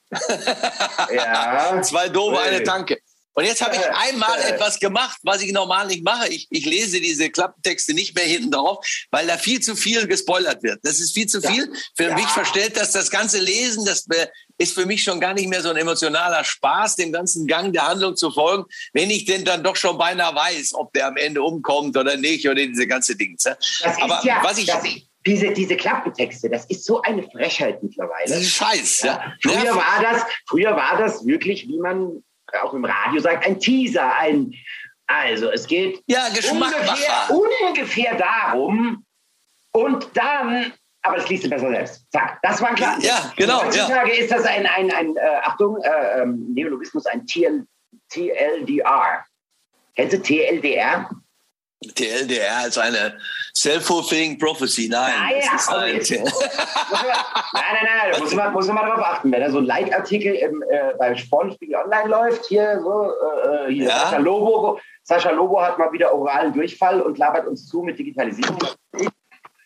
ja. 1.12 1.82
Zwei 1.82 2.08
Doofe, 2.08 2.40
eine 2.40 2.62
Tanke. 2.62 2.98
Und 3.38 3.44
jetzt 3.44 3.62
habe 3.62 3.76
ich 3.76 3.82
einmal 3.94 4.36
etwas 4.40 4.80
gemacht, 4.80 5.16
was 5.22 5.42
ich 5.42 5.52
normal 5.52 5.86
nicht 5.86 6.02
mache. 6.02 6.28
Ich, 6.28 6.48
ich 6.50 6.66
lese 6.66 7.00
diese 7.00 7.30
Klappentexte 7.30 7.94
nicht 7.94 8.16
mehr 8.16 8.24
hinten 8.24 8.50
drauf, 8.50 8.84
weil 9.12 9.28
da 9.28 9.38
viel 9.38 9.60
zu 9.60 9.76
viel 9.76 10.08
gespoilert 10.08 10.64
wird. 10.64 10.80
Das 10.82 10.98
ist 10.98 11.14
viel 11.14 11.28
zu 11.28 11.40
viel. 11.40 11.72
Für 11.96 12.08
ja. 12.08 12.14
mich 12.16 12.26
verstellt 12.26 12.76
das 12.76 12.90
das 12.90 13.10
ganze 13.10 13.38
Lesen, 13.38 13.84
das 13.84 14.06
ist 14.58 14.74
für 14.74 14.86
mich 14.86 15.04
schon 15.04 15.20
gar 15.20 15.34
nicht 15.34 15.46
mehr 15.46 15.62
so 15.62 15.70
ein 15.70 15.76
emotionaler 15.76 16.42
Spaß, 16.42 16.96
dem 16.96 17.12
ganzen 17.12 17.46
Gang 17.46 17.72
der 17.72 17.86
Handlung 17.86 18.16
zu 18.16 18.32
folgen, 18.32 18.64
wenn 18.92 19.08
ich 19.08 19.24
denn 19.24 19.44
dann 19.44 19.62
doch 19.62 19.76
schon 19.76 19.96
beinahe 19.96 20.34
weiß, 20.34 20.74
ob 20.74 20.92
der 20.92 21.06
am 21.06 21.16
Ende 21.16 21.40
umkommt 21.40 21.96
oder 21.96 22.16
nicht 22.16 22.44
oder 22.48 22.56
diese 22.56 22.88
ganze 22.88 23.14
Dinge. 23.14 23.36
Aber 24.00 24.20
ja, 24.24 24.40
was 24.42 24.58
ich 24.58 24.72
diese, 25.26 25.52
diese 25.52 25.76
Klappentexte, 25.76 26.48
das 26.48 26.64
ist 26.66 26.84
so 26.84 27.02
eine 27.02 27.22
Frechheit 27.22 27.82
mittlerweile. 27.82 28.28
Das 28.28 28.40
ist 28.40 28.54
Scheiß, 28.54 29.02
ja. 29.02 29.12
ja. 29.14 29.34
Früher, 29.42 29.76
war 29.76 30.02
das, 30.02 30.24
früher 30.46 30.76
war 30.76 30.96
das 30.98 31.26
wirklich, 31.26 31.68
wie 31.68 31.78
man 31.78 32.22
auch 32.62 32.72
im 32.72 32.84
Radio 32.84 33.20
sagt, 33.20 33.46
ein 33.46 33.58
Teaser, 33.58 34.16
ein, 34.16 34.54
also 35.06 35.50
es 35.50 35.66
geht 35.66 36.02
ja, 36.06 36.26
ungefähr, 36.50 37.30
ungefähr 37.68 38.14
darum 38.16 39.04
und 39.72 40.08
dann, 40.14 40.72
aber 41.02 41.16
das 41.16 41.28
liest 41.28 41.44
du 41.44 41.50
besser 41.50 41.70
selbst. 41.70 42.10
Zack, 42.10 42.38
das 42.42 42.60
war 42.60 42.74
klar. 42.74 42.98
Ja, 43.00 43.32
genau. 43.36 43.64
Heutzutage 43.64 44.14
ja. 44.14 44.22
ist 44.22 44.32
das 44.32 44.44
ein, 44.44 44.66
ein, 44.66 44.90
ein 44.90 45.16
äh, 45.16 45.20
Achtung, 45.42 45.78
äh, 45.82 46.22
ähm, 46.22 46.52
Neologismus, 46.54 47.06
ein 47.06 47.26
TL, 47.26 47.66
TLDR. 48.10 49.24
Kennst 49.94 50.14
du 50.14 50.22
TLDR? 50.22 51.10
TLDR 51.80 52.66
ist 52.66 52.78
eine 52.78 53.18
Self-fulfilling 53.54 54.38
Prophecy. 54.38 54.88
Nein, 54.88 55.12
nein, 55.16 55.34
das 55.40 55.62
ist 55.62 55.70
halt 55.70 56.10
nein, 56.10 56.24
nein, 57.52 57.62
nein, 57.84 58.12
da 58.12 58.18
muss 58.18 58.34
man, 58.34 58.52
muss 58.52 58.66
man 58.66 58.76
drauf 58.76 58.98
achten. 58.98 59.30
Wenn 59.30 59.40
da 59.40 59.50
so 59.50 59.58
ein 59.58 59.64
Leitartikel 59.64 60.34
im, 60.34 60.62
äh, 60.62 60.94
beim 60.98 61.16
Sportspiegel 61.16 61.76
online 61.76 62.08
läuft, 62.08 62.46
hier 62.46 62.80
so, 62.80 63.12
äh, 63.12 63.72
hier, 63.72 63.88
ja. 63.88 63.98
Sascha 63.98 64.18
Lobo, 64.18 64.80
Sascha 65.04 65.30
Lobo 65.30 65.60
hat 65.62 65.78
mal 65.78 65.92
wieder 65.92 66.12
oralen 66.12 66.52
Durchfall 66.52 67.00
und 67.00 67.16
labert 67.16 67.46
uns 67.46 67.66
zu 67.68 67.82
mit 67.82 67.98
Digitalisierung. 67.98 68.58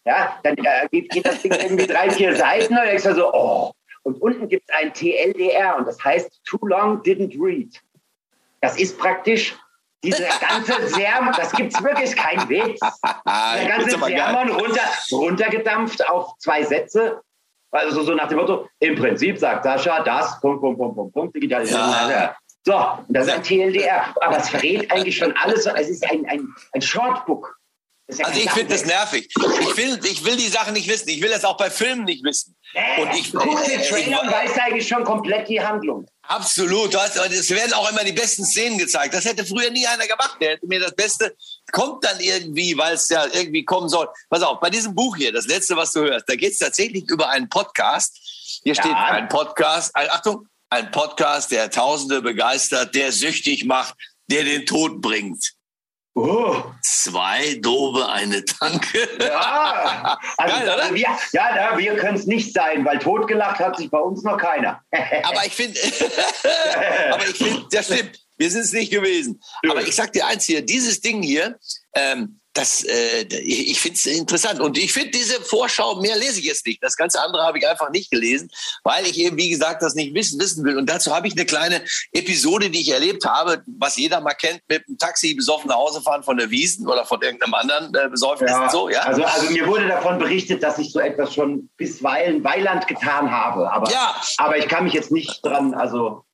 Ja, 0.04 0.38
dann 0.42 0.56
äh, 0.58 0.88
geht, 0.90 1.10
geht 1.10 1.26
das 1.26 1.40
Ding 1.40 1.52
irgendwie 1.52 1.86
drei, 1.86 2.10
vier 2.10 2.36
Seiten 2.36 2.76
und 2.76 2.84
denkst 2.84 3.04
du 3.04 3.14
so, 3.14 3.32
oh. 3.32 3.72
Und 4.02 4.20
unten 4.20 4.48
gibt 4.48 4.68
es 4.68 4.74
ein 4.74 4.92
TLDR 4.92 5.76
und 5.76 5.86
das 5.86 6.02
heißt 6.04 6.40
Too 6.44 6.66
Long 6.66 7.02
Didn't 7.02 7.36
Read. 7.40 7.80
Das 8.60 8.78
ist 8.78 8.98
praktisch 8.98 9.56
diese 10.02 10.26
ganze 10.40 10.88
Sermon, 10.88 11.32
das 11.36 11.52
gibt 11.52 11.74
es 11.74 11.82
wirklich 11.82 12.16
kein 12.16 12.48
Witz. 12.48 12.80
Der 13.26 13.68
ganze 13.68 13.98
Sermon 13.98 14.50
runter, 14.50 14.82
runtergedampft 15.12 16.08
auf 16.08 16.36
zwei 16.38 16.62
Sätze. 16.64 17.20
Also 17.70 18.02
so 18.02 18.14
nach 18.14 18.28
dem 18.28 18.38
Motto, 18.38 18.68
im 18.80 18.96
Prinzip 18.96 19.38
sagt 19.38 19.64
Sascha 19.64 20.02
das, 20.02 20.40
Punkt, 20.40 20.60
Punkt, 20.60 20.78
Punkt, 20.78 20.94
Punkt, 20.94 21.14
Punkt, 21.14 21.36
Digitalisierung. 21.36 21.90
Ja. 21.90 22.36
So, 22.64 23.04
das 23.08 23.26
ist 23.26 23.32
ein 23.32 23.42
TLDR. 23.42 24.14
Aber 24.20 24.36
es 24.36 24.50
verrät 24.50 24.90
eigentlich 24.90 25.16
schon 25.16 25.32
alles. 25.36 25.66
Es 25.66 25.88
ist 25.88 26.04
ein, 26.10 26.26
ein, 26.26 26.46
ein 26.72 26.82
Shortbook. 26.82 27.56
Ja 28.08 28.26
also 28.26 28.40
ich 28.40 28.50
finde 28.50 28.74
das 28.74 28.84
nervig. 28.84 29.28
Ich 29.36 29.76
will, 29.76 29.98
ich 30.04 30.24
will 30.24 30.36
die 30.36 30.48
Sachen 30.48 30.74
nicht 30.74 30.88
wissen. 30.88 31.08
Ich 31.08 31.22
will 31.22 31.30
das 31.30 31.44
auch 31.44 31.56
bei 31.56 31.70
Filmen 31.70 32.04
nicht 32.04 32.22
wissen. 32.24 32.54
Äh, 32.74 33.00
und 33.00 33.14
ich 33.14 33.32
gucke 33.32 33.64
den 33.64 33.80
Trailer 33.88 34.22
und 34.22 34.30
weiß 34.30 34.58
eigentlich 34.58 34.86
schon 34.86 35.04
komplett 35.04 35.48
die 35.48 35.60
Handlung. 35.60 36.06
Absolut. 36.22 36.94
Es 36.94 37.50
werden 37.50 37.72
auch 37.72 37.90
immer 37.90 38.04
die 38.04 38.12
besten 38.12 38.44
Szenen 38.44 38.78
gezeigt. 38.78 39.12
Das 39.12 39.24
hätte 39.24 39.44
früher 39.44 39.70
nie 39.70 39.86
einer 39.86 40.06
gemacht. 40.06 40.36
Der 40.40 40.52
hätte 40.52 40.66
mir 40.66 40.80
das 40.80 40.94
Beste 40.94 41.36
kommt 41.72 42.04
dann 42.04 42.20
irgendwie, 42.20 42.76
weil 42.76 42.94
es 42.94 43.08
ja 43.08 43.26
irgendwie 43.32 43.64
kommen 43.64 43.88
soll. 43.88 44.08
Pass 44.30 44.42
auf, 44.42 44.60
bei 44.60 44.70
diesem 44.70 44.94
Buch 44.94 45.16
hier, 45.16 45.32
das 45.32 45.46
letzte, 45.46 45.76
was 45.76 45.92
du 45.92 46.00
hörst, 46.00 46.28
da 46.28 46.36
geht 46.36 46.52
es 46.52 46.58
tatsächlich 46.58 47.08
über 47.10 47.28
einen 47.28 47.48
Podcast. 47.48 48.18
Hier 48.62 48.74
ja. 48.74 48.82
steht 48.82 48.94
ein 48.94 49.28
Podcast, 49.28 49.94
ein, 49.96 50.08
Achtung, 50.10 50.46
ein 50.70 50.90
Podcast, 50.90 51.50
der 51.50 51.70
Tausende 51.70 52.22
begeistert, 52.22 52.94
der 52.94 53.10
süchtig 53.10 53.64
macht, 53.64 53.94
der 54.30 54.44
den 54.44 54.66
Tod 54.66 55.00
bringt. 55.00 55.52
Oh. 56.14 56.62
Zwei 56.82 57.54
Dove, 57.62 58.06
eine 58.06 58.44
Tanke. 58.44 59.08
Ja, 59.18 60.18
also 60.36 60.56
Geil, 60.56 60.74
oder? 60.74 60.94
Wir, 60.94 61.08
ja, 61.32 61.78
wir 61.78 61.96
können 61.96 62.18
es 62.18 62.26
nicht 62.26 62.52
sein, 62.52 62.84
weil 62.84 62.98
totgelacht 62.98 63.58
hat 63.58 63.78
sich 63.78 63.90
bei 63.90 63.98
uns 63.98 64.22
noch 64.22 64.36
keiner. 64.36 64.82
aber 64.92 65.46
ich 65.46 65.54
finde, 65.54 65.80
aber 67.12 67.26
ich 67.26 67.36
finde, 67.36 67.66
das 67.70 67.86
stimmt. 67.86 68.18
Wir 68.36 68.50
sind 68.50 68.62
es 68.62 68.72
nicht 68.72 68.90
gewesen. 68.90 69.40
Aber 69.68 69.82
ich 69.82 69.94
sag 69.94 70.12
dir 70.12 70.26
eins 70.26 70.44
hier, 70.44 70.62
dieses 70.62 71.00
Ding 71.00 71.22
hier, 71.22 71.58
ähm, 71.94 72.40
das, 72.52 72.84
äh, 72.84 73.22
ich 73.22 73.80
finde 73.80 73.96
es 73.96 74.06
interessant. 74.06 74.60
Und 74.60 74.76
ich 74.76 74.92
finde 74.92 75.10
diese 75.10 75.40
Vorschau, 75.40 76.00
mehr 76.00 76.16
lese 76.16 76.38
ich 76.38 76.44
jetzt 76.44 76.66
nicht. 76.66 76.82
Das 76.82 76.96
ganze 76.96 77.20
andere 77.20 77.44
habe 77.44 77.58
ich 77.58 77.66
einfach 77.66 77.90
nicht 77.90 78.10
gelesen, 78.10 78.50
weil 78.84 79.06
ich 79.06 79.18
eben, 79.18 79.36
wie 79.36 79.48
gesagt, 79.48 79.82
das 79.82 79.94
nicht 79.94 80.14
wissen, 80.14 80.38
wissen 80.38 80.64
will. 80.64 80.76
Und 80.76 80.88
dazu 80.90 81.14
habe 81.14 81.26
ich 81.26 81.32
eine 81.32 81.46
kleine 81.46 81.82
Episode, 82.12 82.68
die 82.68 82.80
ich 82.82 82.90
erlebt 82.90 83.24
habe, 83.24 83.62
was 83.78 83.96
jeder 83.96 84.20
mal 84.20 84.34
kennt, 84.34 84.60
mit 84.68 84.86
dem 84.86 84.98
Taxi 84.98 85.34
besoffen 85.34 85.68
nach 85.68 85.76
Hause 85.76 86.02
fahren 86.02 86.22
von 86.22 86.36
der 86.36 86.50
Wiesen 86.50 86.86
oder 86.86 87.06
von 87.06 87.22
irgendeinem 87.22 87.54
anderen 87.54 87.94
äh, 87.94 88.08
Besäufnis. 88.08 88.50
Ja, 88.50 88.68
so, 88.68 88.90
ja? 88.90 89.00
Also, 89.00 89.22
also 89.22 89.50
mir 89.50 89.66
wurde 89.66 89.88
davon 89.88 90.18
berichtet, 90.18 90.62
dass 90.62 90.78
ich 90.78 90.92
so 90.92 91.00
etwas 91.00 91.34
schon 91.34 91.70
bisweilen 91.78 92.44
Weiland 92.44 92.86
getan 92.86 93.30
habe. 93.30 93.72
Aber, 93.72 93.90
ja. 93.90 94.14
aber 94.36 94.58
ich 94.58 94.68
kann 94.68 94.84
mich 94.84 94.92
jetzt 94.92 95.10
nicht 95.10 95.44
dran, 95.44 95.72
also 95.72 96.24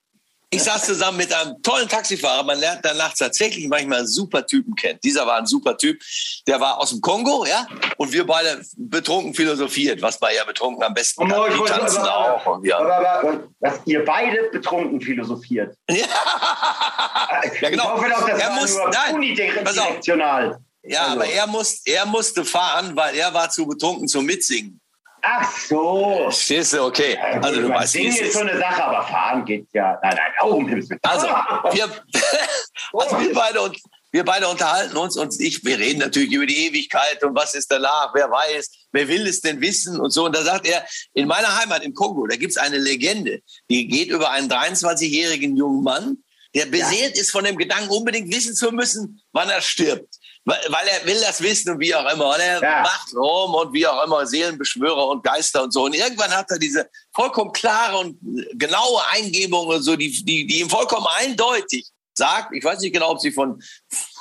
Ich 0.51 0.63
saß 0.63 0.83
zusammen 0.87 1.17
mit 1.17 1.31
einem 1.31 1.61
tollen 1.61 1.87
Taxifahrer. 1.87 2.41
Man 2.43 2.57
lernt 2.59 2.83
danach 2.83 3.13
tatsächlich 3.13 3.67
manchmal 3.67 4.07
super 4.07 4.43
Typen 4.47 4.73
kennen. 4.73 4.97
Dieser 5.03 5.27
war 5.27 5.37
ein 5.37 5.45
super 5.45 5.77
Typ. 5.77 6.01
Der 6.47 6.59
war 6.59 6.79
aus 6.79 6.89
dem 6.89 7.01
Kongo, 7.01 7.45
ja. 7.45 7.67
Und 7.97 8.11
wir 8.11 8.25
beide 8.25 8.59
betrunken 8.75 9.35
philosophiert, 9.35 10.01
was 10.01 10.19
man 10.19 10.31
ja 10.35 10.43
betrunken 10.45 10.81
am 10.83 10.95
besten 10.95 11.21
Oh, 11.23 11.27
kann. 11.27 11.51
ich 11.51 11.61
Die 11.61 11.67
tanzen 11.69 11.99
auch. 12.01 12.45
Und, 12.47 12.65
ja. 12.65 12.79
Was 13.59 13.79
ihr 13.85 14.03
beide 14.03 14.49
betrunken 14.51 14.99
philosophiert. 14.99 15.75
ja, 15.89 17.69
genau. 17.69 17.83
Ich 17.83 17.89
hoffe 18.01 18.09
doch, 18.09 18.27
das 18.27 18.39
Er 18.39 18.49
war 18.49 18.55
muss- 18.59 18.75
nur 18.75 18.89
nein, 18.89 19.15
unidirektional. 19.15 19.63
pass 19.63 19.77
auf. 19.77 19.97
Ja, 20.81 21.01
Also. 21.03 21.13
aber 21.15 21.25
er, 21.25 21.45
muss, 21.45 21.81
er 21.85 22.05
musste 22.07 22.43
fahren, 22.43 22.95
weil 22.95 23.13
er 23.15 23.31
war 23.35 23.49
zu 23.51 23.67
betrunken 23.67 24.07
zum 24.07 24.25
Mitsingen. 24.25 24.79
Ach 25.21 25.57
so. 25.67 26.17
Verstehst 26.23 26.73
du? 26.73 26.83
Okay. 26.83 27.17
Also 27.41 27.61
du 27.61 27.69
weißt, 27.69 27.93
Singen 27.93 28.15
ist 28.15 28.33
so 28.33 28.39
eine 28.39 28.57
Sache, 28.57 28.83
aber 28.83 29.05
fahren 29.07 29.45
geht 29.45 29.67
ja. 29.73 29.99
Nein, 30.01 30.15
nein, 30.15 30.31
oh, 30.43 30.55
um 30.55 30.67
Himmels 30.67 30.89
Willen. 30.89 30.99
Also, 31.03 31.27
wir, 31.71 31.85
also 32.93 33.19
wir, 33.19 33.33
beide, 33.33 33.61
und- 33.61 33.77
wir 34.11 34.25
beide 34.25 34.47
unterhalten 34.47 34.97
uns 34.97 35.17
und 35.17 35.39
ich, 35.39 35.63
wir 35.63 35.77
reden 35.77 35.99
natürlich 35.99 36.31
über 36.31 36.45
die 36.45 36.65
Ewigkeit 36.67 37.23
und 37.23 37.35
was 37.35 37.53
ist 37.53 37.71
danach, 37.71 38.11
wer 38.13 38.29
weiß, 38.29 38.71
wer 38.91 39.07
will 39.07 39.27
es 39.27 39.41
denn 39.41 39.61
wissen 39.61 39.99
und 39.99 40.11
so. 40.11 40.25
Und 40.25 40.35
da 40.35 40.43
sagt 40.43 40.67
er, 40.67 40.85
in 41.13 41.27
meiner 41.27 41.59
Heimat 41.59 41.83
im 41.83 41.93
Kongo, 41.93 42.25
da 42.27 42.35
gibt 42.35 42.51
es 42.51 42.57
eine 42.57 42.77
Legende, 42.77 43.41
die 43.69 43.87
geht 43.87 44.09
über 44.09 44.31
einen 44.31 44.49
23-jährigen 44.49 45.55
jungen 45.55 45.83
Mann, 45.83 46.17
der 46.55 46.65
beseelt 46.65 47.17
ist 47.17 47.29
von 47.31 47.43
dem 47.43 47.57
Gedanken, 47.57 47.89
unbedingt 47.89 48.33
wissen 48.33 48.55
zu 48.55 48.71
müssen, 48.71 49.21
wann 49.31 49.49
er 49.49 49.61
stirbt. 49.61 50.15
Weil 50.45 50.87
er 50.87 51.05
will 51.05 51.19
das 51.21 51.41
wissen 51.41 51.71
und 51.73 51.79
wie 51.79 51.93
auch 51.93 52.09
immer. 52.11 52.29
Und 52.29 52.39
er 52.39 52.61
Ja. 52.61 52.81
macht 52.81 53.13
rum 53.13 53.53
und 53.53 53.73
wie 53.73 53.85
auch 53.85 54.03
immer, 54.05 54.25
Seelenbeschwörer 54.25 55.07
und 55.07 55.23
Geister 55.23 55.63
und 55.63 55.71
so. 55.71 55.83
Und 55.83 55.93
irgendwann 55.95 56.31
hat 56.31 56.49
er 56.49 56.57
diese 56.57 56.89
vollkommen 57.13 57.51
klare 57.51 57.97
und 57.99 58.17
genaue 58.53 59.01
Eingebung 59.11 59.67
und 59.67 59.81
so, 59.83 59.95
die, 59.95 60.09
die, 60.23 60.47
die 60.47 60.61
ihm 60.61 60.69
vollkommen 60.69 61.05
eindeutig 61.19 61.87
sagt, 62.15 62.53
ich 62.53 62.63
weiß 62.63 62.79
nicht 62.79 62.93
genau, 62.93 63.11
ob 63.11 63.19
sie 63.21 63.31
von 63.31 63.61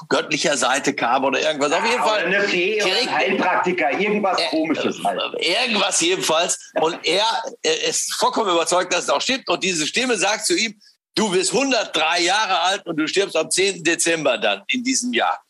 göttlicher 0.09 0.57
Seite 0.57 0.95
kam 0.95 1.25
oder 1.25 1.41
irgendwas. 1.41 1.73
Auf 1.73 1.85
jeden 1.85 1.95
Oder 2.01 2.05
Fall. 2.05 2.25
eine 2.27 2.43
Fee 2.49 2.81
ein 2.81 3.11
Heilpraktiker, 3.13 3.99
irgendwas 3.99 4.39
komisches 4.51 5.03
halt. 5.03 5.21
Irgendwas 5.39 6.01
jedenfalls. 6.01 6.59
Und 6.81 6.99
er, 7.05 7.25
er 7.63 7.85
ist 7.89 8.15
vollkommen 8.15 8.51
überzeugt, 8.53 8.93
dass 8.93 9.05
es 9.05 9.11
auch 9.11 9.21
stimmt. 9.21 9.49
Und 9.49 9.65
diese 9.65 9.87
Stimme 9.87 10.17
sagt 10.17 10.47
zu 10.47 10.55
ihm, 10.57 10.79
du 11.17 11.29
bist 11.31 11.53
103 11.53 12.21
Jahre 12.21 12.61
alt 12.61 12.87
und 12.87 12.97
du 12.99 13.09
stirbst 13.09 13.35
am 13.35 13.51
10. 13.51 13.83
Dezember 13.83 14.39
dann 14.39 14.63
in 14.69 14.85
diesem 14.85 15.13
Jahr. 15.13 15.43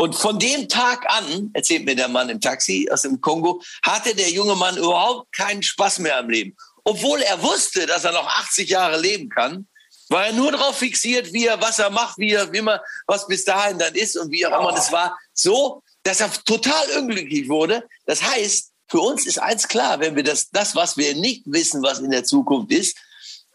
Und 0.00 0.14
von 0.14 0.38
dem 0.38 0.66
Tag 0.66 1.04
an, 1.10 1.50
erzählt 1.52 1.84
mir 1.84 1.94
der 1.94 2.08
Mann 2.08 2.30
im 2.30 2.40
Taxi 2.40 2.88
aus 2.90 3.02
dem 3.02 3.20
Kongo, 3.20 3.60
hatte 3.82 4.14
der 4.14 4.30
junge 4.30 4.54
Mann 4.54 4.78
überhaupt 4.78 5.30
keinen 5.30 5.62
Spaß 5.62 5.98
mehr 5.98 6.16
am 6.16 6.30
Leben. 6.30 6.56
Obwohl 6.84 7.20
er 7.20 7.42
wusste, 7.42 7.84
dass 7.84 8.04
er 8.04 8.12
noch 8.12 8.26
80 8.26 8.70
Jahre 8.70 8.98
leben 8.98 9.28
kann, 9.28 9.68
war 10.08 10.24
er 10.24 10.32
nur 10.32 10.52
darauf 10.52 10.78
fixiert, 10.78 11.34
wie 11.34 11.44
er, 11.46 11.60
was 11.60 11.80
er 11.80 11.90
macht, 11.90 12.16
wie 12.16 12.32
er, 12.32 12.50
wie 12.50 12.62
man, 12.62 12.80
was 13.06 13.26
bis 13.26 13.44
dahin 13.44 13.78
dann 13.78 13.94
ist 13.94 14.16
und 14.16 14.32
wie 14.32 14.46
auch 14.46 14.58
immer. 14.58 14.74
Es 14.74 14.90
war 14.90 15.18
so, 15.34 15.82
dass 16.02 16.22
er 16.22 16.32
total 16.46 16.98
unglücklich 16.98 17.50
wurde. 17.50 17.86
Das 18.06 18.22
heißt, 18.22 18.72
für 18.88 19.00
uns 19.00 19.26
ist 19.26 19.38
eins 19.38 19.68
klar, 19.68 20.00
wenn 20.00 20.16
wir 20.16 20.24
das, 20.24 20.48
das, 20.48 20.74
was 20.74 20.96
wir 20.96 21.14
nicht 21.14 21.42
wissen, 21.44 21.82
was 21.82 21.98
in 21.98 22.10
der 22.10 22.24
Zukunft 22.24 22.72
ist, 22.72 22.96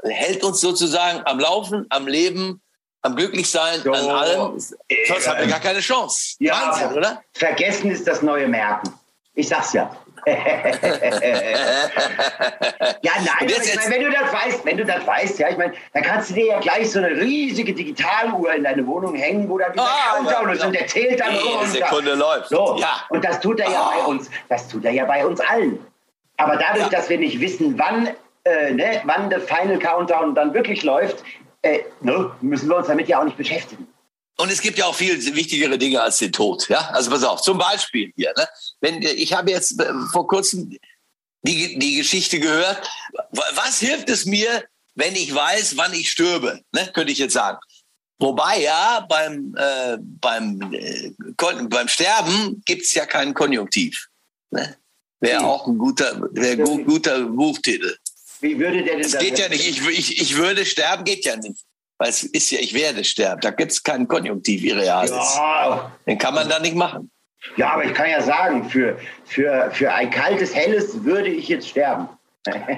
hält 0.04 0.44
uns 0.44 0.62
sozusagen 0.62 1.26
am 1.26 1.40
Laufen, 1.40 1.88
am 1.90 2.08
Leben, 2.08 2.62
am 3.06 3.16
Glücklichsein, 3.16 3.82
So. 3.82 3.92
an 3.94 4.10
allem. 4.10 4.60
Sonst 4.60 5.28
haben 5.28 5.40
wir 5.40 5.48
gar 5.48 5.60
keine 5.60 5.80
Chance. 5.80 6.36
Ja. 6.40 6.54
Wahnsinn, 6.54 6.98
oder? 6.98 7.22
Vergessen 7.34 7.92
ist 7.92 8.08
das 8.08 8.22
neue 8.22 8.48
Merken. 8.48 8.92
Ich 9.36 9.48
sag's 9.50 9.74
ja. 9.74 9.96
ja, 10.26 10.36
nein, 13.18 13.48
ich 13.48 13.76
meine, 13.76 13.96
wenn 13.96 14.04
du 14.04 14.12
das 14.12 14.34
weißt, 14.34 14.66
wenn 14.66 14.78
du 14.78 14.86
das 14.86 15.06
weißt, 15.06 15.38
ja, 15.40 15.50
ich 15.50 15.58
meine, 15.58 15.74
dann 15.94 16.04
kannst 16.04 16.30
du 16.32 16.34
dir 16.36 16.46
ja 16.48 16.60
gleich 16.60 16.90
so 16.92 17.00
eine 17.00 17.10
riesige 17.10 17.74
Digitaluhr 17.74 18.54
in 18.54 18.64
deine 18.64 18.88
Wohnung 18.88 19.14
hängen, 19.16 19.48
wo 19.50 19.58
dann 19.58 19.74
dieser 19.74 19.86
Ah, 19.86 20.16
Countdown 20.16 20.50
ist 20.50 20.66
und 20.66 20.74
der 20.74 20.88
zählt 20.88 21.20
dann 21.20 21.36
runter. 21.36 21.68
Sekunde 21.68 22.14
läuft. 22.16 22.50
So, 22.50 22.78
Ja. 22.80 23.04
und 23.10 23.24
das 23.24 23.40
tut 23.40 23.60
er 23.60 23.70
ja 23.70 23.82
Ah. 23.82 23.92
bei 24.00 24.06
uns, 24.06 24.30
das 24.50 24.68
tut 24.68 24.84
er 24.86 24.92
ja 24.92 25.06
bei 25.06 25.26
uns 25.26 25.40
allen. 25.42 25.80
Aber 26.38 26.56
dadurch, 26.58 26.86
Ja. 26.92 26.98
dass 26.98 27.10
wir 27.10 27.18
nicht 27.20 27.40
wissen, 27.40 27.78
wann, 27.78 28.10
äh, 28.46 28.72
ne, 28.72 29.02
wann 29.06 29.30
der 29.30 29.42
Final 29.42 29.78
Countdown 29.80 30.34
dann 30.34 30.54
wirklich 30.54 30.84
läuft, 30.84 31.24
äh, 31.66 31.84
ne, 32.02 32.32
müssen 32.42 32.70
wir 32.70 32.78
uns 32.78 32.88
damit 32.88 33.08
ja 33.08 33.20
auch 33.20 33.26
nicht 33.26 33.38
beschäftigen. 33.38 33.88
Und 34.38 34.52
es 34.52 34.62
gibt 34.62 34.78
ja 34.78 34.86
auch 34.86 34.96
viel 34.96 35.16
wichtigere 35.36 35.78
Dinge 35.78 36.02
als 36.02 36.18
den 36.18 36.32
Tod. 36.32 36.68
Ja, 36.70 36.90
also 36.92 37.10
pass 37.10 37.24
auf. 37.24 37.42
Zum 37.42 37.58
Beispiel 37.58 38.12
hier. 38.16 38.34
Ne? 38.38 38.48
Wenn 38.82 39.02
ich 39.02 39.32
habe 39.34 39.50
jetzt 39.52 39.80
äh, 39.80 39.94
vor 40.12 40.28
kurzem 40.28 40.78
die, 41.48 41.78
die 41.80 41.96
Geschichte 41.96 42.40
gehört. 42.40 42.90
Wa- 43.32 43.44
Was 43.54 43.80
hilft 43.80 44.10
es 44.10 44.26
mir, 44.26 44.64
wenn 44.96 45.16
ich 45.16 45.34
weiß, 45.34 45.78
wann 45.78 45.94
ich 45.94 46.10
stürbe? 46.12 46.62
Ne? 46.74 46.90
Könnte 46.94 47.12
ich 47.14 47.20
jetzt 47.20 47.34
sagen. 47.34 47.60
Wobei 48.20 48.62
ja 48.62 49.06
beim 49.08 49.56
äh, 49.58 49.98
beim 50.02 50.62
äh, 50.74 51.12
beim 51.70 51.88
Sterben 51.88 52.62
gibt's 52.66 52.94
ja 52.94 53.06
keinen 53.06 53.34
Konjunktiv. 53.34 54.08
Ne? 54.52 54.76
Wäre 55.22 55.40
Hm. 55.40 55.46
auch 55.46 55.68
ein 55.68 55.78
guter, 55.78 56.22
wäre 56.32 56.58
gu 56.58 56.84
guter 56.84 57.22
Buchtitel. 57.26 57.96
Wie 58.46 58.60
würde 58.60 58.84
der 58.84 58.96
denn 58.98 59.06
Es 59.06 59.14
das 59.14 59.24
geht 59.24 59.40
ja 59.40 59.50
nicht. 59.50 59.68
Ich, 59.68 59.88
ich, 59.88 60.22
ich 60.22 60.38
würde 60.38 60.66
sterben, 60.68 61.04
geht 61.04 61.26
ja 61.26 61.36
nicht. 61.36 61.64
Weil 61.98 62.10
es 62.10 62.22
ist 62.24 62.52
ja, 62.52 62.60
ich 62.60 62.76
werde 62.76 63.04
sterben. 63.04 63.42
Da 63.42 63.50
gibt's 63.50 63.82
keinen 63.82 64.08
Konjunktiv, 64.08 64.62
wie 64.62 64.72
real 64.72 65.06
ist. 65.06 65.12
Ja, 65.14 65.92
Den 66.06 66.20
kann 66.20 66.36
man 66.36 66.48
da 66.48 66.60
nicht 66.60 66.76
machen. 66.76 67.10
Ja, 67.58 67.74
aber 67.74 67.86
ich 67.86 67.94
kann 67.94 68.08
ja 68.10 68.22
sagen, 68.22 68.70
für, 68.70 69.00
für, 69.26 69.72
für 69.74 69.92
ein 69.92 70.12
kaltes 70.12 70.54
Helles 70.54 71.04
würde 71.04 71.30
ich 71.30 71.48
jetzt 71.48 71.70
sterben. 71.70 72.08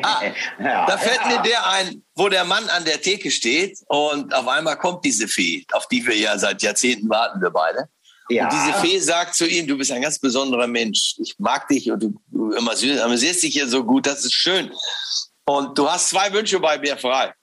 Ah, 0.04 0.22
ja, 0.60 0.86
Da 0.86 0.98
fällt 0.98 1.20
ja. 1.22 1.28
mir 1.28 1.42
der 1.42 1.70
ein, 1.70 2.02
wo 2.16 2.30
der 2.30 2.46
Mann 2.46 2.64
an 2.70 2.86
der 2.86 3.02
Theke 3.02 3.30
steht 3.30 3.78
und 3.88 4.34
auf 4.34 4.48
einmal 4.48 4.78
kommt 4.78 5.04
diese 5.04 5.28
Fee, 5.28 5.66
auf 5.74 5.88
die 5.90 6.06
wir 6.08 6.16
ja 6.16 6.38
seit 6.38 6.62
Jahrzehnten 6.62 7.10
warten, 7.10 7.42
wir 7.42 7.50
beide. 7.50 7.90
ja. 8.30 8.46
Und 8.46 8.54
diese 8.54 8.74
Fee 8.80 9.00
sagt 9.00 9.36
zu 9.36 9.46
ihm, 9.46 9.68
du 9.68 9.78
bist 9.78 9.92
ein 9.92 10.02
ganz 10.02 10.18
besonderer 10.20 10.68
Mensch. 10.68 11.16
Ich 11.18 11.36
mag 11.40 11.68
dich 11.68 11.92
und 11.92 12.02
du, 12.04 12.14
du 12.32 12.56
amüsierst 12.58 13.44
dich 13.44 13.54
hier 13.54 13.68
so 13.68 13.84
gut, 13.84 14.06
das 14.08 14.24
ist 14.24 14.34
schön. 14.34 14.72
Und 15.50 15.78
du 15.78 15.90
hast 15.90 16.10
zwei 16.10 16.32
Wünsche 16.34 16.60
bei 16.60 16.78
mir 16.78 16.98
frei. 16.98 17.34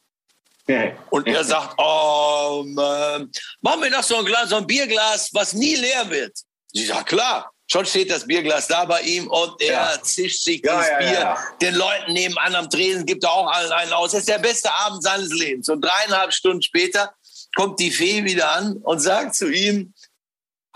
Und 1.10 1.26
er 1.26 1.42
sagt, 1.44 1.74
oh, 1.78 2.62
Mann, 2.66 3.30
mach 3.62 3.76
mir 3.76 3.90
doch 3.90 4.02
so 4.02 4.16
ein, 4.18 4.24
Glas, 4.24 4.50
so 4.50 4.56
ein 4.56 4.66
Bierglas, 4.66 5.30
was 5.32 5.54
nie 5.54 5.74
leer 5.74 6.08
wird. 6.10 6.36
Sie 6.72 6.84
sagt, 6.84 7.08
klar. 7.08 7.50
Schon 7.66 7.86
steht 7.86 8.10
das 8.10 8.26
Bierglas 8.26 8.68
da 8.68 8.84
bei 8.84 9.00
ihm 9.00 9.26
und 9.28 9.58
er 9.62 9.72
Ja. 9.94 10.02
zischt 10.02 10.42
sich 10.44 10.60
Ja, 10.62 10.74
dieses 10.76 10.90
ja, 10.90 10.98
Bier 10.98 11.38
den 11.62 11.74
Leuten 11.76 12.12
nebenan 12.12 12.54
am 12.54 12.68
Tresen, 12.68 13.06
gibt 13.06 13.24
er 13.24 13.32
auch 13.32 13.50
allen 13.50 13.72
einen 13.72 13.92
aus. 13.94 14.10
Das 14.10 14.20
ist 14.20 14.28
der 14.28 14.38
beste 14.38 14.70
Abend 14.70 15.02
seines 15.02 15.30
Lebens. 15.32 15.70
Und 15.70 15.80
dreieinhalb 15.80 16.34
Stunden 16.34 16.60
später 16.60 17.14
kommt 17.56 17.80
die 17.80 17.90
Fee 17.90 18.22
wieder 18.22 18.52
an 18.52 18.76
und 18.82 19.00
sagt 19.00 19.34
zu 19.34 19.48
ihm, 19.48 19.94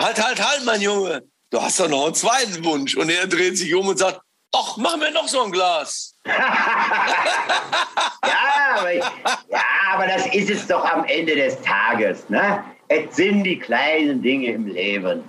halt, 0.00 0.18
halt, 0.24 0.40
halt, 0.42 0.64
mein 0.64 0.80
Junge, 0.80 1.24
du 1.50 1.60
hast 1.60 1.78
doch 1.78 1.88
noch 1.88 2.06
einen 2.06 2.14
zweiten 2.14 2.64
Wunsch. 2.64 2.96
Und 2.96 3.10
er 3.10 3.26
dreht 3.26 3.58
sich 3.58 3.74
um 3.74 3.86
und 3.86 3.98
sagt, 3.98 4.22
ach, 4.52 4.78
mach 4.78 4.96
mir 4.96 5.10
noch 5.10 5.28
so 5.28 5.42
ein 5.42 5.52
Glas. 5.52 6.14
ja, 8.24 8.76
aber, 8.78 8.92
ich- 8.94 9.04
ja, 9.50 9.60
aber 9.92 10.06
das 10.06 10.26
ist 10.34 10.50
es 10.50 10.66
doch 10.66 10.84
am 10.84 11.04
Ende 11.04 11.34
des 11.34 11.60
Tages. 11.62 12.28
Ne? 12.28 12.62
Es 12.88 13.16
sind 13.16 13.44
die 13.44 13.58
kleinen 13.58 14.22
Dinge 14.22 14.48
im 14.52 14.66
Leben. 14.66 15.24